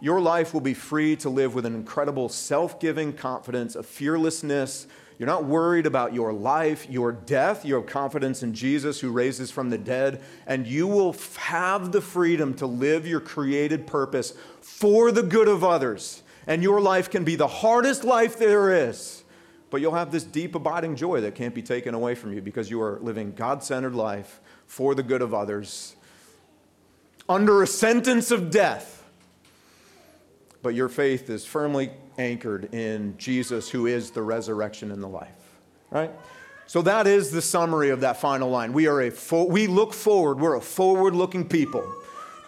[0.00, 4.86] your life will be free to live with an incredible self giving confidence, a fearlessness.
[5.18, 7.66] You're not worried about your life, your death.
[7.66, 12.00] You have confidence in Jesus who raises from the dead, and you will have the
[12.00, 16.22] freedom to live your created purpose for the good of others.
[16.46, 19.19] And your life can be the hardest life there is
[19.70, 22.70] but you'll have this deep, abiding joy that can't be taken away from you because
[22.70, 25.96] you are living God centered life for the good of others
[27.28, 29.08] under a sentence of death.
[30.62, 35.30] But your faith is firmly anchored in Jesus, who is the resurrection and the life.
[35.90, 36.10] Right?
[36.66, 38.72] So that is the summary of that final line.
[38.72, 41.94] We are a fo- we look forward, we're a forward-looking people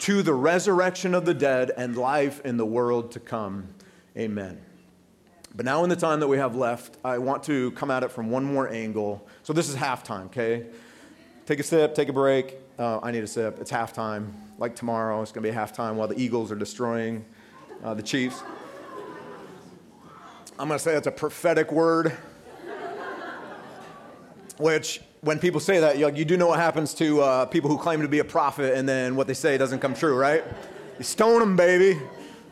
[0.00, 3.68] to the resurrection of the dead and life in the world to come.
[4.16, 4.60] Amen.
[5.54, 8.10] But now, in the time that we have left, I want to come at it
[8.10, 9.26] from one more angle.
[9.42, 10.66] So, this is halftime, okay?
[11.44, 12.56] Take a sip, take a break.
[12.78, 13.58] Uh, I need a sip.
[13.60, 14.32] It's halftime.
[14.58, 17.24] Like tomorrow, it's going to be halftime while the Eagles are destroying
[17.84, 18.42] uh, the Chiefs.
[20.58, 22.12] I'm going to say that's a prophetic word,
[24.58, 27.76] which, when people say that, you, you do know what happens to uh, people who
[27.76, 30.44] claim to be a prophet and then what they say doesn't come true, right?
[30.98, 32.00] You stone them, baby.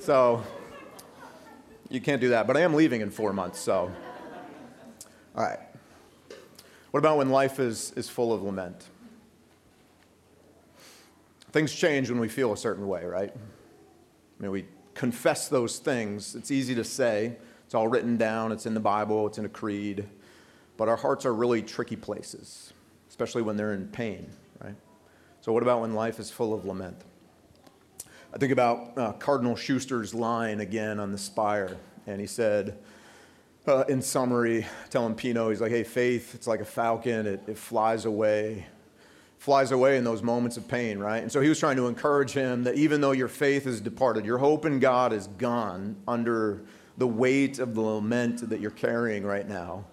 [0.00, 0.42] So,
[1.90, 2.46] you can't do that.
[2.46, 3.90] But I am leaving in four months, so.
[5.36, 5.58] All right.
[6.92, 8.88] What about when life is, is full of lament?
[11.52, 13.32] Things change when we feel a certain way, right?
[13.32, 16.34] I mean, we confess those things.
[16.34, 19.48] It's easy to say, it's all written down, it's in the Bible, it's in a
[19.48, 20.06] creed.
[20.76, 22.72] But our hearts are really tricky places,
[23.08, 24.30] especially when they're in pain,
[24.62, 24.76] right?
[25.40, 27.02] So, what about when life is full of lament?
[28.32, 32.78] I think about uh, Cardinal Schuster's line again on the spire, and he said,
[33.66, 37.58] uh, in summary, telling Pino, he's like, hey, faith, it's like a falcon, it, it
[37.58, 38.66] flies away,
[39.38, 41.22] flies away in those moments of pain, right?
[41.24, 44.24] And so he was trying to encourage him that even though your faith is departed,
[44.24, 46.62] your hope in God is gone under
[46.98, 49.84] the weight of the lament that you're carrying right now,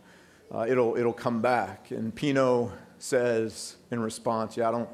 [0.54, 1.89] uh, it'll, it'll come back.
[1.89, 4.89] And Pino says in response, yeah, I don't,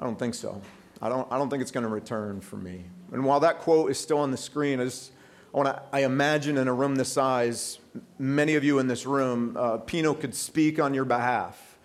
[0.00, 0.60] I don't think so.
[1.00, 2.84] I don't, I don't think it's going to return for me.
[3.12, 5.12] And while that quote is still on the screen, I, just,
[5.54, 7.78] I, wanna, I imagine in a room this size,
[8.18, 11.78] many of you in this room, uh, Pino could speak on your behalf.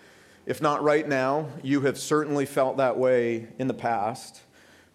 [0.45, 4.41] If not right now, you have certainly felt that way in the past.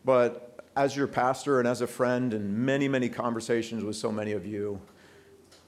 [0.04, 4.32] But as your pastor and as a friend, and many, many conversations with so many
[4.32, 4.80] of you,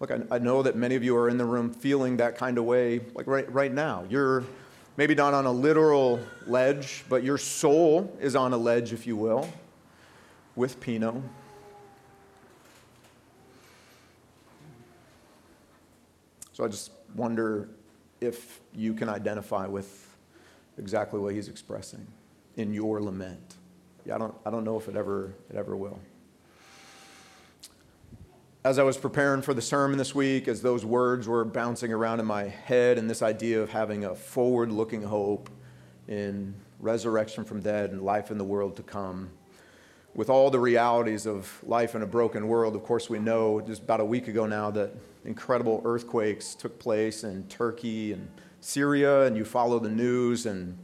[0.01, 2.59] look, I, I know that many of you are in the room feeling that kind
[2.59, 4.05] of way, like right, right now.
[4.11, 4.45] You're
[4.96, 9.16] maybe not on a literal ledge, but your soul is on a ledge, if you
[9.16, 9.48] will,
[10.57, 11.22] with Pino.
[16.53, 17.68] So I just wonder
[18.20, 20.16] if you can identify with
[20.76, 22.07] exactly what he's expressing
[22.57, 23.55] in your lament.
[24.05, 25.98] Yeah, I don't, I don't know if it ever, it ever will
[28.62, 32.20] as I was preparing for the sermon this week, as those words were bouncing around
[32.20, 35.49] in my head, and this idea of having a forward looking hope
[36.09, 39.31] in resurrection from dead and life in the world to come,
[40.14, 43.83] with all the realities of life in a broken world, of course, we know just
[43.83, 44.94] about a week ago now that
[45.25, 48.29] incredible earthquakes took place in Turkey and
[48.61, 50.77] Syria, and you follow the news, and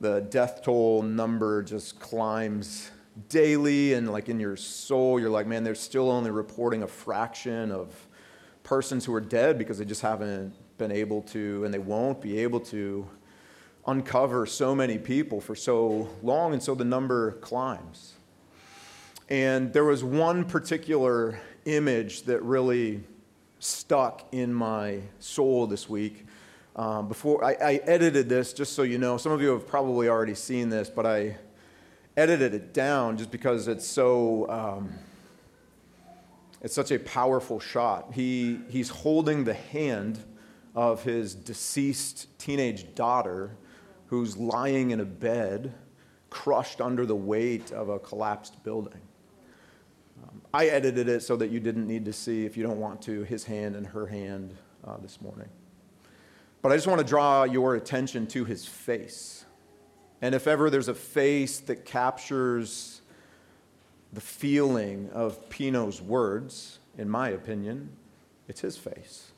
[0.00, 2.90] the death toll number just climbs
[3.28, 7.70] daily and like in your soul, you're like, man, they're still only reporting a fraction
[7.70, 7.94] of
[8.62, 12.38] persons who are dead because they just haven't been able to and they won't be
[12.38, 13.08] able to
[13.86, 16.52] uncover so many people for so long.
[16.52, 18.14] And so the number climbs.
[19.28, 23.02] And there was one particular image that really
[23.60, 26.26] stuck in my soul this week.
[26.76, 30.08] Um, before I, I edited this, just so you know, some of you have probably
[30.08, 31.36] already seen this, but I
[32.20, 34.92] edited it down just because it's so um,
[36.62, 38.12] it's such a powerful shot.
[38.12, 40.22] He, he's holding the hand
[40.74, 43.56] of his deceased teenage daughter
[44.06, 45.72] who's lying in a bed,
[46.28, 49.00] crushed under the weight of a collapsed building.
[50.22, 53.00] Um, I edited it so that you didn't need to see, if you don't want
[53.02, 54.54] to, his hand and her hand
[54.86, 55.48] uh, this morning.
[56.60, 59.46] But I just want to draw your attention to his face.
[60.22, 63.00] And if ever there's a face that captures
[64.12, 67.90] the feeling of Pino's words, in my opinion,
[68.48, 69.30] it's his face.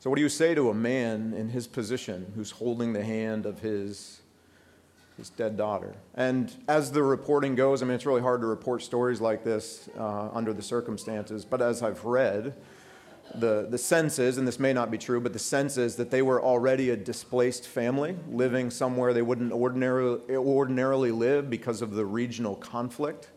[0.00, 3.46] So, what do you say to a man in his position who's holding the hand
[3.46, 4.20] of his,
[5.16, 5.94] his dead daughter?
[6.14, 9.88] And as the reporting goes, I mean, it's really hard to report stories like this
[9.98, 12.54] uh, under the circumstances, but as I've read,
[13.34, 16.10] the, the sense is, and this may not be true, but the sense is that
[16.10, 21.94] they were already a displaced family living somewhere they wouldn't ordinarily, ordinarily live because of
[21.94, 23.28] the regional conflict.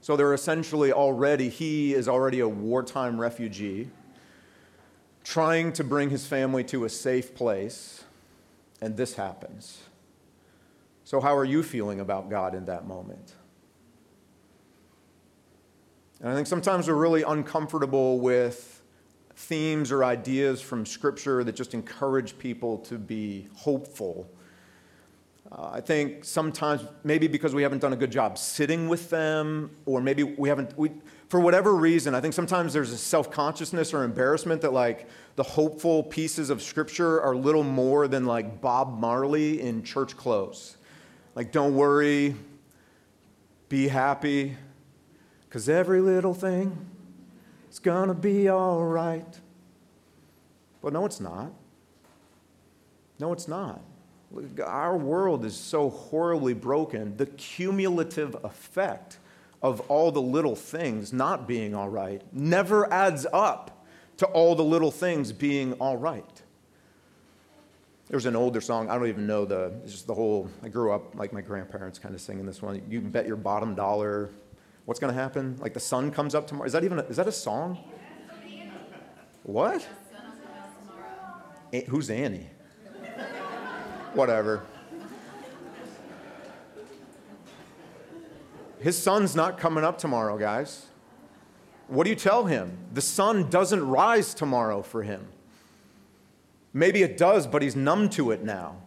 [0.00, 3.90] So they're essentially already, he is already a wartime refugee
[5.24, 8.04] trying to bring his family to a safe place,
[8.80, 9.82] and this happens.
[11.04, 13.34] So, how are you feeling about God in that moment?
[16.20, 18.81] And I think sometimes we're really uncomfortable with
[19.42, 24.30] themes or ideas from Scripture that just encourage people to be hopeful.
[25.50, 29.70] Uh, I think sometimes, maybe because we haven't done a good job sitting with them,
[29.84, 30.92] or maybe we haven't, we,
[31.28, 35.42] for whatever reason, I think sometimes there's a self consciousness or embarrassment that, like, the
[35.42, 40.76] hopeful pieces of Scripture are little more than like Bob Marley in church clothes.
[41.34, 42.36] Like, don't worry,
[43.68, 44.56] be happy,
[45.48, 46.91] Because every little thing
[47.72, 49.40] is going to be all right.
[50.82, 51.52] But no, it's not.
[53.18, 53.80] No, it's not.
[54.64, 57.16] Our world is so horribly broken.
[57.16, 59.18] The cumulative effect
[59.62, 63.84] of all the little things not being all right never adds up
[64.16, 66.42] to all the little things being all right.
[68.08, 70.92] There's an older song, I don't even know the, it's just the whole, I grew
[70.92, 72.82] up like my grandparents kind of singing this one.
[72.90, 74.28] You bet your bottom dollar.
[74.84, 75.56] What's going to happen?
[75.60, 76.66] Like the sun comes up tomorrow.
[76.66, 77.78] Is that even, a, is that a song?
[79.42, 79.86] What?
[81.88, 82.48] Who's Annie?
[84.14, 84.62] Whatever.
[88.80, 90.86] His sun's not coming up tomorrow, guys.
[91.86, 92.76] What do you tell him?
[92.92, 95.28] The sun doesn't rise tomorrow for him.
[96.72, 98.81] Maybe it does, but he's numb to it now.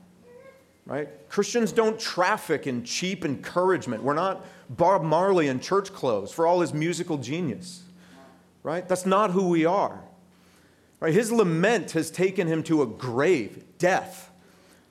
[0.85, 1.09] Right?
[1.29, 4.03] Christians don't traffic in cheap encouragement.
[4.03, 7.83] We're not Bob Marley in church clothes for all his musical genius.
[8.61, 8.87] Right?
[8.87, 10.01] That's not who we are.
[10.99, 11.13] Right?
[11.13, 14.31] His lament has taken him to a grave, death.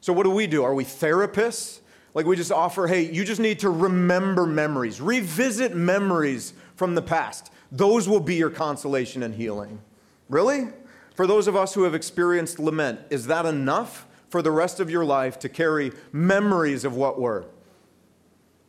[0.01, 0.65] So what do we do?
[0.65, 1.81] Are we therapists?
[2.13, 7.03] Like we just offer, hey, you just need to remember memories, revisit memories from the
[7.03, 7.53] past.
[7.73, 9.81] Those will be your consolation and healing.
[10.29, 10.69] Really?
[11.15, 14.91] For those of us who have experienced lament, is that enough for the rest of
[14.91, 17.45] your life to carry memories of what were?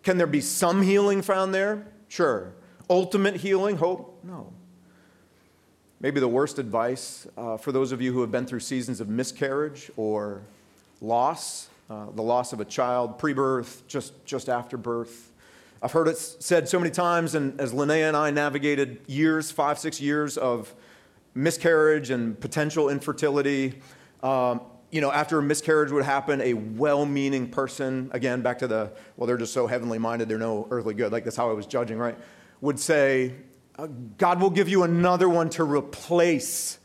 [0.03, 1.87] Can there be some healing found there?
[2.07, 2.53] Sure.
[2.87, 4.19] Ultimate healing, hope?
[4.23, 4.53] No.
[5.99, 9.09] Maybe the worst advice uh, for those of you who have been through seasons of
[9.09, 10.43] miscarriage or
[11.01, 15.31] loss, uh, the loss of a child, pre birth, just, just after birth.
[15.81, 19.79] I've heard it said so many times, and as Linnea and I navigated years, five,
[19.79, 20.75] six years of
[21.33, 23.81] miscarriage and potential infertility.
[24.21, 24.61] Um,
[24.95, 28.93] you know, after a miscarriage would happen, a well meaning person, again, back to the,
[29.17, 31.11] well, they're just so heavenly minded, they're no earthly good.
[31.11, 32.17] Like, that's how I was judging, right?
[32.61, 33.33] Would say,
[33.77, 36.79] uh, God will give you another one to replace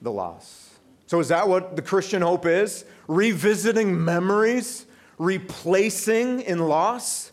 [0.00, 0.70] the loss.
[1.06, 2.84] So, is that what the Christian hope is?
[3.06, 4.84] Revisiting memories,
[5.16, 7.30] replacing in loss?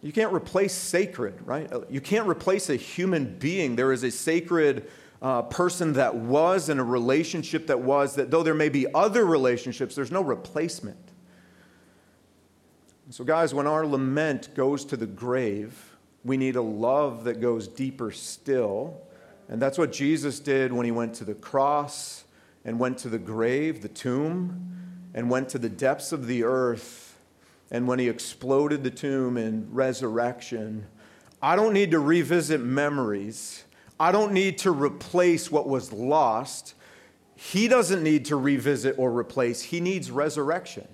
[0.00, 1.70] You can't replace sacred, right?
[1.90, 3.76] You can't replace a human being.
[3.76, 4.90] There is a sacred
[5.22, 9.24] uh, person that was and a relationship that was, that though there may be other
[9.24, 10.98] relationships, there's no replacement.
[13.10, 17.66] So, guys, when our lament goes to the grave, we need a love that goes
[17.66, 19.00] deeper still.
[19.48, 22.24] And that's what Jesus did when he went to the cross
[22.64, 27.18] and went to the grave, the tomb, and went to the depths of the earth.
[27.70, 30.86] And when he exploded the tomb in resurrection,
[31.42, 33.64] I don't need to revisit memories.
[34.00, 36.74] I don't need to replace what was lost.
[37.36, 40.88] He doesn't need to revisit or replace, he needs resurrection.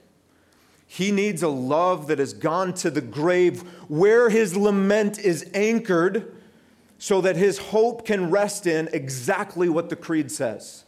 [0.89, 6.37] He needs a love that has gone to the grave where his lament is anchored
[6.99, 10.85] so that his hope can rest in exactly what the creed says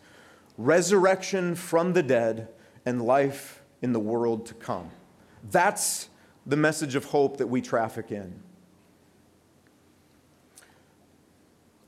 [0.57, 2.49] resurrection from the dead
[2.85, 4.91] and life in the world to come.
[5.51, 6.09] That's
[6.47, 8.43] the message of hope that we traffic in.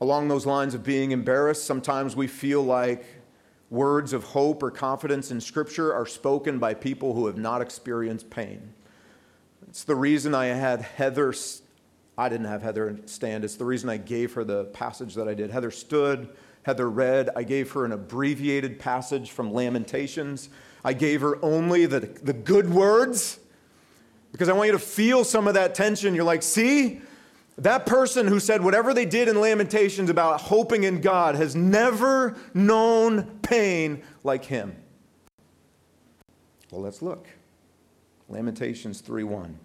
[0.01, 3.05] Along those lines of being embarrassed, sometimes we feel like
[3.69, 8.31] words of hope or confidence in Scripture are spoken by people who have not experienced
[8.31, 8.73] pain.
[9.69, 11.35] It's the reason I had Heather,
[12.17, 13.45] I didn't have Heather stand.
[13.45, 15.51] It's the reason I gave her the passage that I did.
[15.51, 16.31] Heather stood,
[16.63, 17.31] Heather read.
[17.37, 20.49] I gave her an abbreviated passage from Lamentations.
[20.83, 23.39] I gave her only the, the good words
[24.33, 26.15] because I want you to feel some of that tension.
[26.15, 27.01] You're like, see,
[27.61, 32.37] that person who said whatever they did in Lamentations about hoping in God has never
[32.55, 34.77] known pain like him.
[36.71, 37.27] Well, let's look.
[38.29, 39.59] Lamentations 3:1.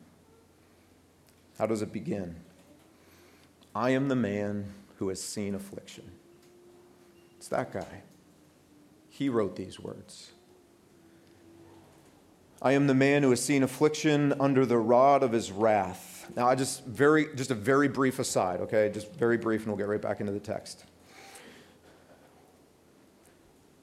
[1.57, 2.35] How does it begin?
[3.73, 6.11] I am the man who has seen affliction.
[7.37, 8.01] It's that guy.
[9.09, 10.31] He wrote these words.
[12.61, 16.14] I am the man who has seen affliction under the rod of his wrath.
[16.35, 18.89] Now, I just very, just a very brief aside, okay?
[18.93, 20.85] Just very brief, and we'll get right back into the text.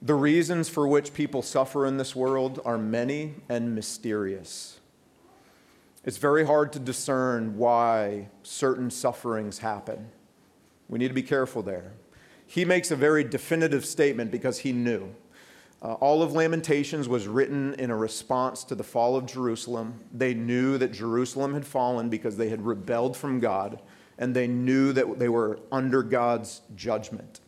[0.01, 4.81] The reasons for which people suffer in this world are many and mysterious.
[6.05, 10.11] It's very hard to discern why certain sufferings happen.
[10.89, 11.93] We need to be careful there.
[12.45, 15.15] He makes a very definitive statement because he knew.
[15.83, 19.95] Uh, all of Lamentations was written in a response to the fall of Jerusalem.
[20.13, 23.83] They knew that Jerusalem had fallen because they had rebelled from God,
[24.17, 27.41] and they knew that they were under God's judgment.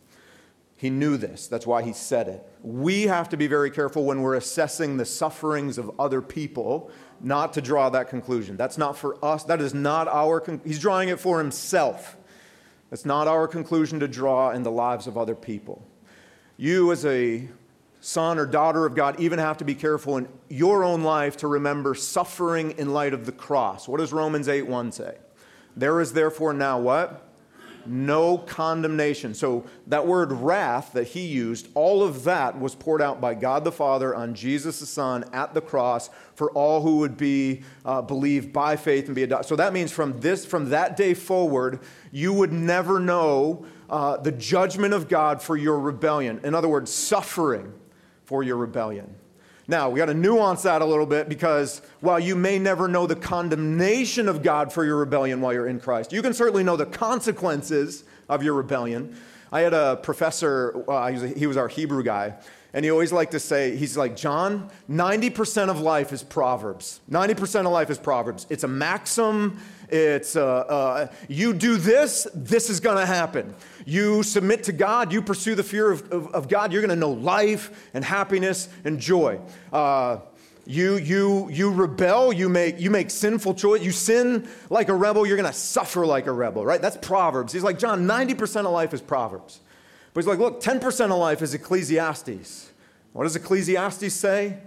[0.77, 1.47] He knew this.
[1.47, 2.45] That's why he said it.
[2.61, 7.53] We have to be very careful when we're assessing the sufferings of other people not
[7.53, 8.57] to draw that conclusion.
[8.57, 9.45] That's not for us.
[9.45, 12.17] That is not our con- he's drawing it for himself.
[12.91, 15.87] That's not our conclusion to draw in the lives of other people.
[16.57, 17.49] You as a
[18.05, 21.49] son or daughter of God even have to be careful in your own life to
[21.49, 23.89] remember suffering in light of the cross.
[23.89, 25.17] What does Romans 8 1 say?
[25.75, 27.23] There is therefore now what?
[27.87, 29.35] no condemnation.
[29.35, 33.63] So, that word wrath that he used, all of that was poured out by God
[33.63, 38.01] the Father on Jesus the Son at the cross for all who would be uh,
[38.01, 39.49] believed by faith and be adopted.
[39.49, 41.81] So, that means from, this, from that day forward,
[42.11, 46.41] you would never know uh, the judgment of God for your rebellion.
[46.43, 47.75] In other words, suffering
[48.25, 49.15] for your rebellion.
[49.67, 53.07] Now, we got to nuance that a little bit because while you may never know
[53.07, 56.77] the condemnation of God for your rebellion while you're in Christ, you can certainly know
[56.77, 59.17] the consequences of your rebellion.
[59.55, 62.35] I had a professor, uh, he, was a, he was our Hebrew guy,
[62.73, 67.01] and he always liked to say, he's like, John, 90% of life is Proverbs.
[67.09, 68.49] 90% of life is Proverbs.
[68.51, 73.55] It's a maxim, it's uh, uh, you do this, this is going to happen.
[73.87, 76.97] You submit to God, you pursue the fear of, of, of God, you're going to
[76.97, 79.41] know life and happiness and joy.
[79.73, 80.17] Uh,
[80.67, 85.27] you, you, you rebel, you make, you make sinful choice, you sin like a rebel,
[85.27, 86.81] you're going to suffer like a rebel, right?
[86.81, 87.53] That's Proverbs.
[87.53, 89.61] He's like, John, 90% of life is Proverbs.
[90.13, 92.71] But he's like, look, 10% of life is Ecclesiastes.
[93.13, 94.59] What does Ecclesiastes say?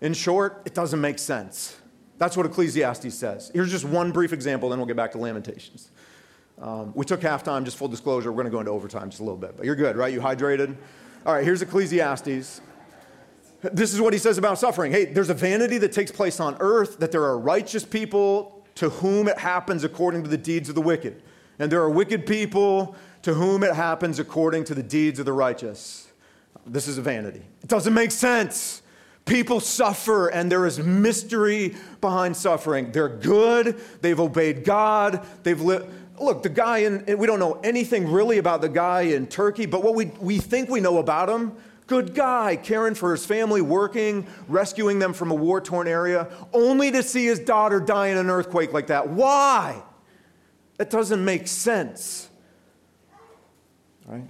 [0.00, 1.76] In short, it doesn't make sense.
[2.18, 3.50] That's what Ecclesiastes says.
[3.54, 5.90] Here's just one brief example, then we'll get back to Lamentations.
[6.60, 8.32] Um, we took halftime, just full disclosure.
[8.32, 10.12] We're going to go into overtime just a little bit, but you're good, right?
[10.12, 10.76] You hydrated?
[11.24, 12.60] All right, here's Ecclesiastes.
[13.60, 14.92] This is what he says about suffering.
[14.92, 18.88] Hey, there's a vanity that takes place on earth, that there are righteous people to
[18.88, 21.20] whom it happens according to the deeds of the wicked.
[21.58, 25.32] And there are wicked people to whom it happens according to the deeds of the
[25.32, 26.08] righteous.
[26.64, 27.42] This is a vanity.
[27.62, 28.82] It doesn't make sense.
[29.24, 32.92] People suffer, and there is mystery behind suffering.
[32.92, 35.90] They're good, they've obeyed God, they've lived.
[36.20, 39.82] Look, the guy in, we don't know anything really about the guy in Turkey, but
[39.82, 41.52] what we, we think we know about him
[41.88, 46.92] good guy, caring for his family, working, rescuing them from a war torn area, only
[46.92, 49.08] to see his daughter die in an earthquake like that.
[49.08, 49.82] Why?
[50.76, 52.28] That doesn't make sense.
[54.06, 54.28] Right?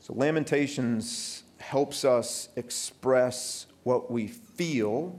[0.00, 5.18] So, Lamentations helps us express what we feel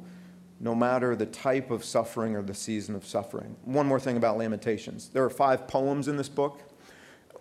[0.60, 3.56] no matter the type of suffering or the season of suffering.
[3.64, 6.62] One more thing about Lamentations there are five poems in this book.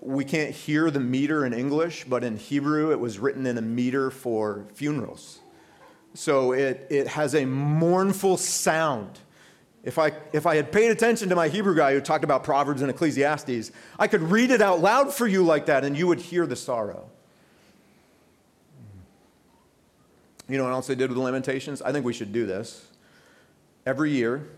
[0.00, 3.62] We can't hear the meter in English, but in Hebrew it was written in a
[3.62, 5.40] meter for funerals.
[6.14, 9.18] So it, it has a mournful sound.
[9.84, 12.82] If I, if I had paid attention to my Hebrew guy who talked about Proverbs
[12.82, 16.20] and Ecclesiastes, I could read it out loud for you like that and you would
[16.20, 17.08] hear the sorrow.
[20.48, 21.82] You know what else they did with the Lamentations?
[21.82, 22.88] I think we should do this.
[23.84, 24.48] Every year,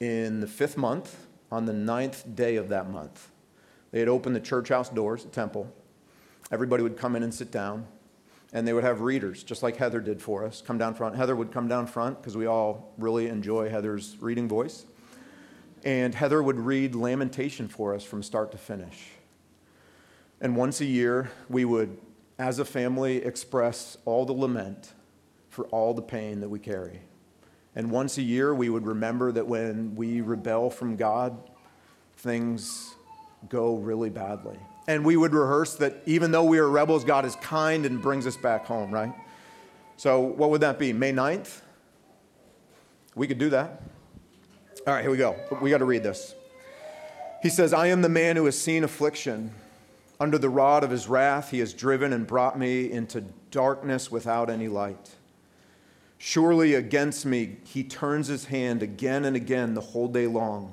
[0.00, 3.28] in the fifth month, on the ninth day of that month,
[3.90, 5.72] they'd open the church house doors, the temple.
[6.50, 7.86] Everybody would come in and sit down,
[8.52, 11.16] and they would have readers, just like Heather did for us, come down front.
[11.16, 14.86] Heather would come down front because we all really enjoy Heather's reading voice.
[15.84, 19.10] And Heather would read Lamentation for us from start to finish.
[20.40, 21.98] And once a year, we would,
[22.38, 24.92] as a family, express all the lament
[25.48, 27.00] for all the pain that we carry.
[27.74, 31.38] And once a year, we would remember that when we rebel from God,
[32.16, 32.94] things
[33.48, 34.58] go really badly.
[34.86, 38.26] And we would rehearse that even though we are rebels, God is kind and brings
[38.26, 39.12] us back home, right?
[39.96, 40.92] So, what would that be?
[40.92, 41.60] May 9th?
[43.14, 43.82] We could do that.
[44.86, 45.36] All right, here we go.
[45.60, 46.34] We got to read this.
[47.42, 49.52] He says, I am the man who has seen affliction.
[50.20, 53.20] Under the rod of his wrath, he has driven and brought me into
[53.50, 55.10] darkness without any light.
[56.18, 60.72] Surely against me he turns his hand again and again the whole day long.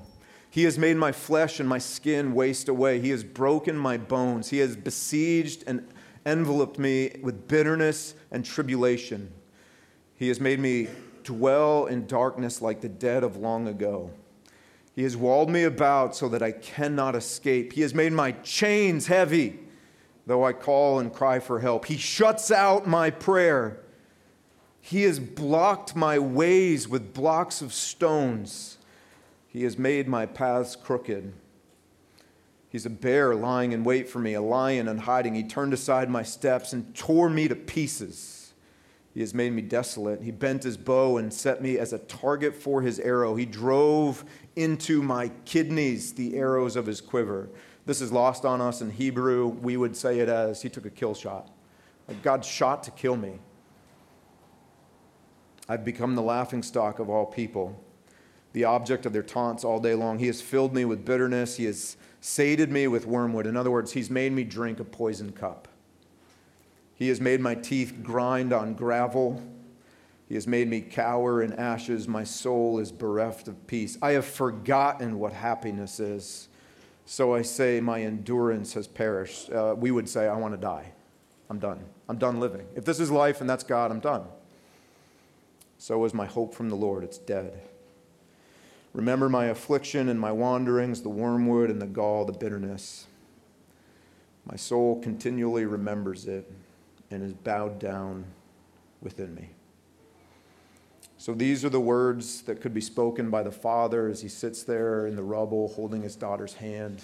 [0.55, 3.01] He has made my flesh and my skin waste away.
[3.01, 4.51] He has broken my bones.
[4.51, 5.85] He has besieged and
[6.25, 9.33] enveloped me with bitterness and tribulation.
[10.15, 10.87] He has made me
[11.25, 14.11] dwell in darkness like the dead of long ago.
[14.93, 17.73] He has walled me about so that I cannot escape.
[17.73, 19.59] He has made my chains heavy,
[20.25, 21.83] though I call and cry for help.
[21.83, 23.81] He shuts out my prayer.
[24.79, 28.77] He has blocked my ways with blocks of stones.
[29.55, 31.31] He has made my paths crooked.
[32.67, 35.33] He's a bear lying in wait for me, a lion in hiding.
[35.33, 38.53] He turned aside my steps and tore me to pieces.
[39.13, 40.21] He has made me desolate.
[40.21, 43.37] He bent his bow and set me as a target for his arrow.
[43.37, 44.25] He drove
[44.57, 47.47] into my kidneys the arrows of his quiver.
[47.85, 49.47] This is lost on us in Hebrew.
[49.47, 51.49] We would say it as he took a kill shot.
[52.23, 53.39] God shot to kill me.
[55.69, 57.81] I've become the laughing stock of all people,
[58.55, 60.17] the object of their taunts all day long.
[60.17, 61.57] He has filled me with bitterness.
[61.57, 63.45] He has sated me with wormwood.
[63.47, 65.67] In other words, he's made me drink a poison cup.
[66.95, 69.43] He has made my teeth grind on gravel.
[70.29, 72.07] He has made me cower in ashes.
[72.07, 73.97] My soul is bereft of peace.
[74.01, 76.47] I have forgotten what happiness is.
[77.05, 79.51] So I say, my endurance has perished.
[79.51, 80.93] Uh, we would say, I want to die.
[81.49, 81.83] I'm done.
[82.07, 82.65] I'm done living.
[82.73, 84.23] If this is life and that's God, I'm done.
[85.77, 87.03] So is my hope from the Lord.
[87.03, 87.61] It's dead.
[88.95, 93.07] Remember my affliction and my wanderings, the wormwood and the gall, the bitterness.
[94.45, 96.49] My soul continually remembers it
[97.11, 98.23] and is bowed down
[99.01, 99.49] within me.
[101.17, 104.63] So these are the words that could be spoken by the father as he sits
[104.63, 107.03] there in the rubble holding his daughter's hand.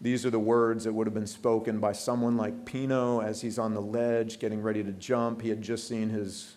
[0.00, 3.60] These are the words that would have been spoken by someone like Pino as he's
[3.60, 5.40] on the ledge getting ready to jump.
[5.40, 6.56] He had just seen his,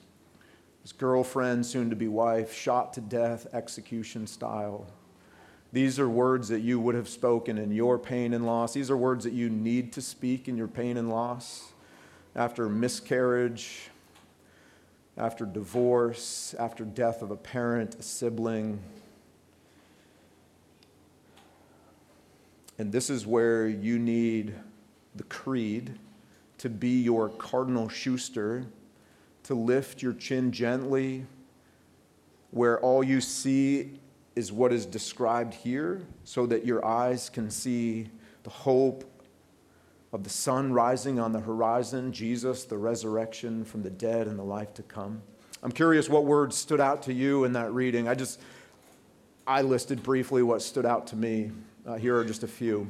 [0.85, 4.85] his girlfriend, soon to be wife, shot to death, execution style.
[5.73, 8.75] These are words that you would have spoken in your pain and loss.
[8.75, 11.73] These are words that you need to speak in your pain and loss
[12.35, 13.89] after miscarriage,
[15.17, 18.79] after divorce, after death of a parent, a sibling.
[22.77, 24.53] And this is where you need
[25.15, 25.97] the creed
[26.59, 28.67] to be your cardinal Schuster,
[29.45, 31.25] to lift your chin gently,
[32.51, 33.99] where all you see
[34.35, 38.09] is what is described here, so that your eyes can see
[38.43, 39.03] the hope
[40.13, 44.43] of the sun rising on the horizon, Jesus, the resurrection from the dead and the
[44.43, 45.21] life to come.
[45.61, 48.07] I'm curious what words stood out to you in that reading.
[48.07, 48.39] I just,
[49.45, 51.51] I listed briefly what stood out to me.
[51.85, 52.87] Uh, here are just a few.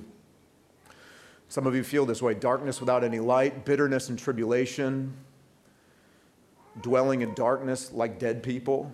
[1.50, 5.14] Some of you feel this way darkness without any light, bitterness and tribulation,
[6.82, 8.94] dwelling in darkness like dead people.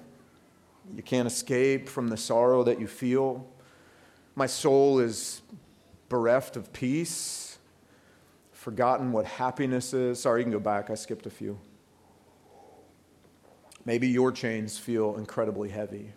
[0.96, 3.48] You can't escape from the sorrow that you feel.
[4.36, 5.42] My soul is
[6.10, 7.42] bereft of peace
[8.62, 10.20] forgotten what happiness is.
[10.22, 10.92] Sorry, you can go back.
[10.92, 11.60] I skipped a few.
[13.86, 16.14] Maybe your chains feel incredibly heavy.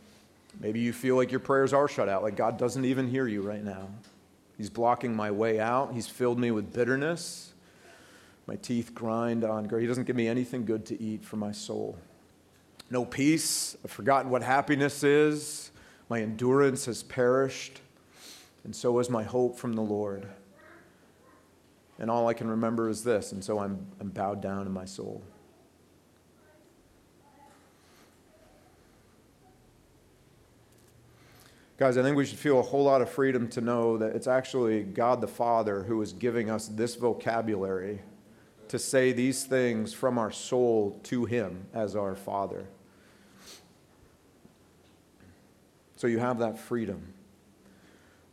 [0.60, 3.40] Maybe you feel like your prayers are shut out, like God doesn't even hear you
[3.40, 3.88] right now.
[4.58, 5.94] He's blocking my way out.
[5.94, 7.53] He's filled me with bitterness.
[8.46, 9.68] My teeth grind on.
[9.68, 11.98] He doesn't give me anything good to eat for my soul.
[12.90, 13.76] No peace.
[13.84, 15.70] I've forgotten what happiness is.
[16.08, 17.80] My endurance has perished.
[18.64, 20.28] And so is my hope from the Lord.
[21.98, 24.84] And all I can remember is this, and so I'm, I'm bowed down in my
[24.84, 25.22] soul.
[31.76, 34.26] Guys, I think we should feel a whole lot of freedom to know that it's
[34.26, 38.00] actually God the Father who is giving us this vocabulary
[38.68, 42.64] to say these things from our soul to Him as our Father.
[45.96, 47.14] So you have that freedom.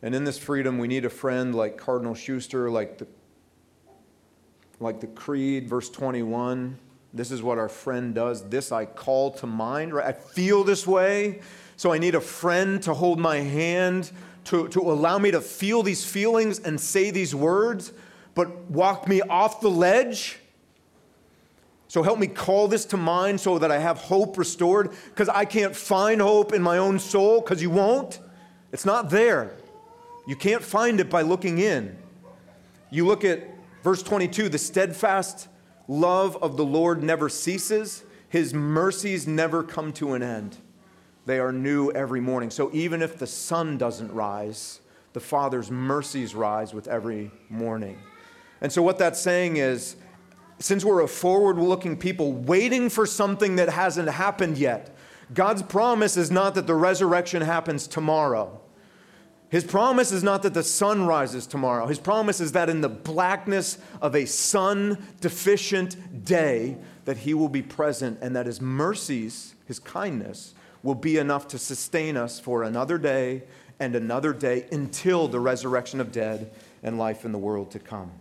[0.01, 3.07] And in this freedom, we need a friend like Cardinal Schuster, like the
[4.81, 6.77] like the creed, verse 21.
[7.13, 8.49] This is what our friend does.
[8.49, 9.93] This I call to mind.
[9.93, 10.07] Right?
[10.07, 11.41] I feel this way,
[11.77, 14.11] so I need a friend to hold my hand,
[14.45, 17.93] to, to allow me to feel these feelings and say these words,
[18.35, 20.37] but walk me off the ledge.
[21.87, 25.45] So help me call this to mind so that I have hope restored, because I
[25.45, 28.19] can't find hope in my own soul, because you won't.
[28.71, 29.55] It's not there.
[30.27, 31.97] You can't find it by looking in.
[32.89, 33.51] You look at
[33.83, 35.47] Verse 22 the steadfast
[35.87, 40.57] love of the Lord never ceases, his mercies never come to an end.
[41.25, 42.49] They are new every morning.
[42.49, 44.79] So even if the sun doesn't rise,
[45.13, 47.97] the Father's mercies rise with every morning.
[48.61, 49.95] And so what that's saying is,
[50.59, 54.95] since we're a forward looking people waiting for something that hasn't happened yet,
[55.33, 58.61] God's promise is not that the resurrection happens tomorrow.
[59.49, 61.85] His promise is not that the sun rises tomorrow.
[61.87, 67.49] His promise is that in the blackness of a sun deficient day that he will
[67.49, 70.53] be present and that his mercies, his kindness
[70.83, 73.43] will be enough to sustain us for another day
[73.79, 76.51] and another day until the resurrection of dead
[76.81, 78.11] and life in the world to come.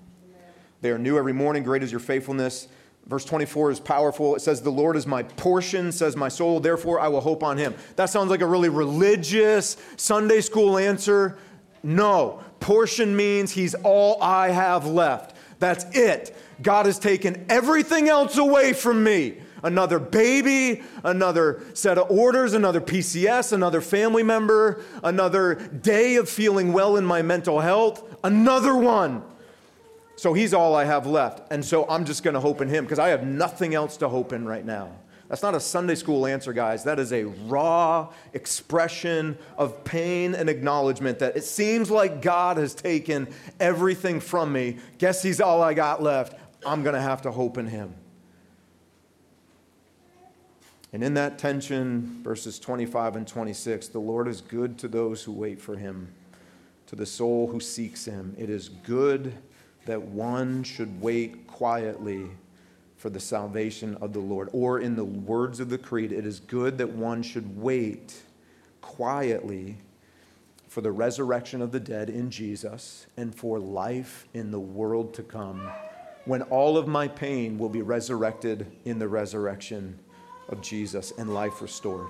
[0.81, 1.63] They are new every morning.
[1.63, 2.69] Great is your faithfulness.
[3.07, 4.37] Verse 24 is powerful.
[4.37, 7.59] It says, The Lord is my portion, says my soul, therefore I will hope on
[7.59, 7.75] him.
[7.97, 11.39] That sounds like a really religious Sunday school answer.
[11.83, 15.37] No, portion means he's all I have left.
[15.59, 16.37] That's it.
[16.63, 19.39] God has taken everything else away from me.
[19.63, 26.73] another baby, another set of orders, another PCS, another family member, another day of feeling
[26.73, 29.23] well in my mental health, another one.
[30.21, 31.51] So he's all I have left.
[31.51, 34.09] And so I'm just going to hope in him because I have nothing else to
[34.11, 34.93] hope in right now.
[35.31, 36.85] That's not a Sunday school answer, guys.
[36.85, 42.75] That is a raw expression of pain and acknowledgement that it seems like God has
[42.75, 44.77] taken everything from me.
[44.99, 46.39] Guess he's all I got left.
[46.67, 47.95] I'm going to have to hope in him.
[50.93, 55.33] And in that tension, verses 25 and 26, the Lord is good to those who
[55.33, 56.13] wait for him,
[56.89, 58.37] to the soul who seeks him.
[58.39, 59.33] It is good
[59.91, 62.31] that one should wait quietly
[62.97, 64.49] for the salvation of the Lord.
[64.53, 68.23] Or, in the words of the Creed, it is good that one should wait
[68.81, 69.79] quietly
[70.69, 75.25] for the resurrection of the dead in Jesus and for life in the world to
[75.25, 75.69] come,
[76.25, 79.99] when all of my pain will be resurrected in the resurrection
[80.49, 82.07] of Jesus and life restored.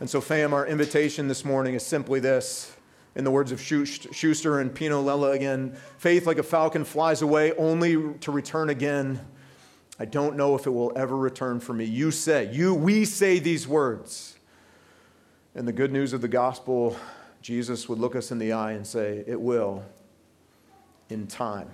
[0.00, 2.74] And so, fam, our invitation this morning is simply this.
[3.16, 7.52] In the words of Schuster and Pino Lella again, faith like a falcon flies away
[7.54, 9.20] only to return again
[10.00, 11.84] I don't know if it will ever return for me.
[11.84, 14.38] You say, you, we say these words.
[15.54, 16.96] And the good news of the gospel,
[17.42, 19.84] Jesus would look us in the eye and say, It will
[21.10, 21.68] in time.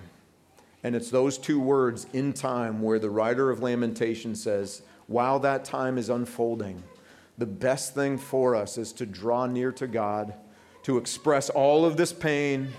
[0.83, 5.65] And it's those two words, in time, where the writer of Lamentation says, While that
[5.65, 6.83] time is unfolding,
[7.39, 10.35] the best thing for us is to draw near to God,
[10.87, 12.73] to express all of this pain,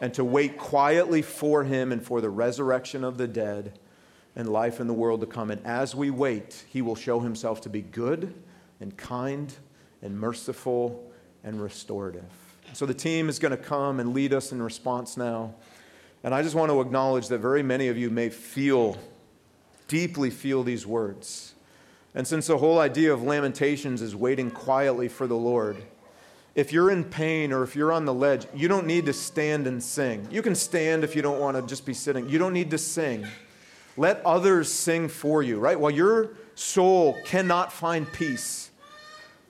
[0.00, 3.78] and to wait quietly for Him and for the resurrection of the dead
[4.34, 5.52] and life in the world to come.
[5.52, 8.34] And as we wait, he will show himself to be good
[8.80, 9.54] and kind
[10.02, 11.08] and merciful
[11.44, 12.24] and restorative.
[12.72, 15.54] So the team is going to come and lead us in response now.
[16.24, 18.98] And I just want to acknowledge that very many of you may feel,
[19.86, 21.54] deeply feel these words.
[22.12, 25.76] And since the whole idea of Lamentations is waiting quietly for the Lord,
[26.56, 29.66] if you're in pain or if you're on the ledge, you don't need to stand
[29.66, 30.26] and sing.
[30.30, 32.28] You can stand if you don't want to just be sitting.
[32.28, 33.26] You don't need to sing.
[33.98, 35.78] Let others sing for you, right?
[35.78, 38.70] While your soul cannot find peace,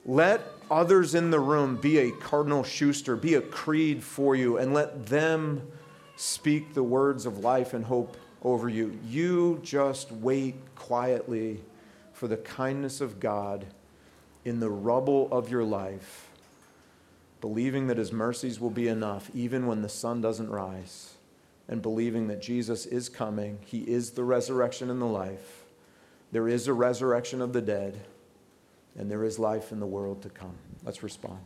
[0.05, 4.73] let others in the room be a Cardinal Schuster, be a creed for you, and
[4.73, 5.65] let them
[6.17, 8.99] speak the words of life and hope over you.
[9.05, 11.63] You just wait quietly
[12.11, 13.65] for the kindness of God
[14.43, 16.26] in the rubble of your life,
[17.47, 21.13] believing that His mercies will be enough even when the sun doesn't rise
[21.69, 23.57] and believing that Jesus is coming.
[23.65, 25.63] He is the resurrection and the life.
[26.33, 28.01] There is a resurrection of the dead,
[28.97, 30.57] and there is life in the world to come.
[30.83, 31.39] Let's respond.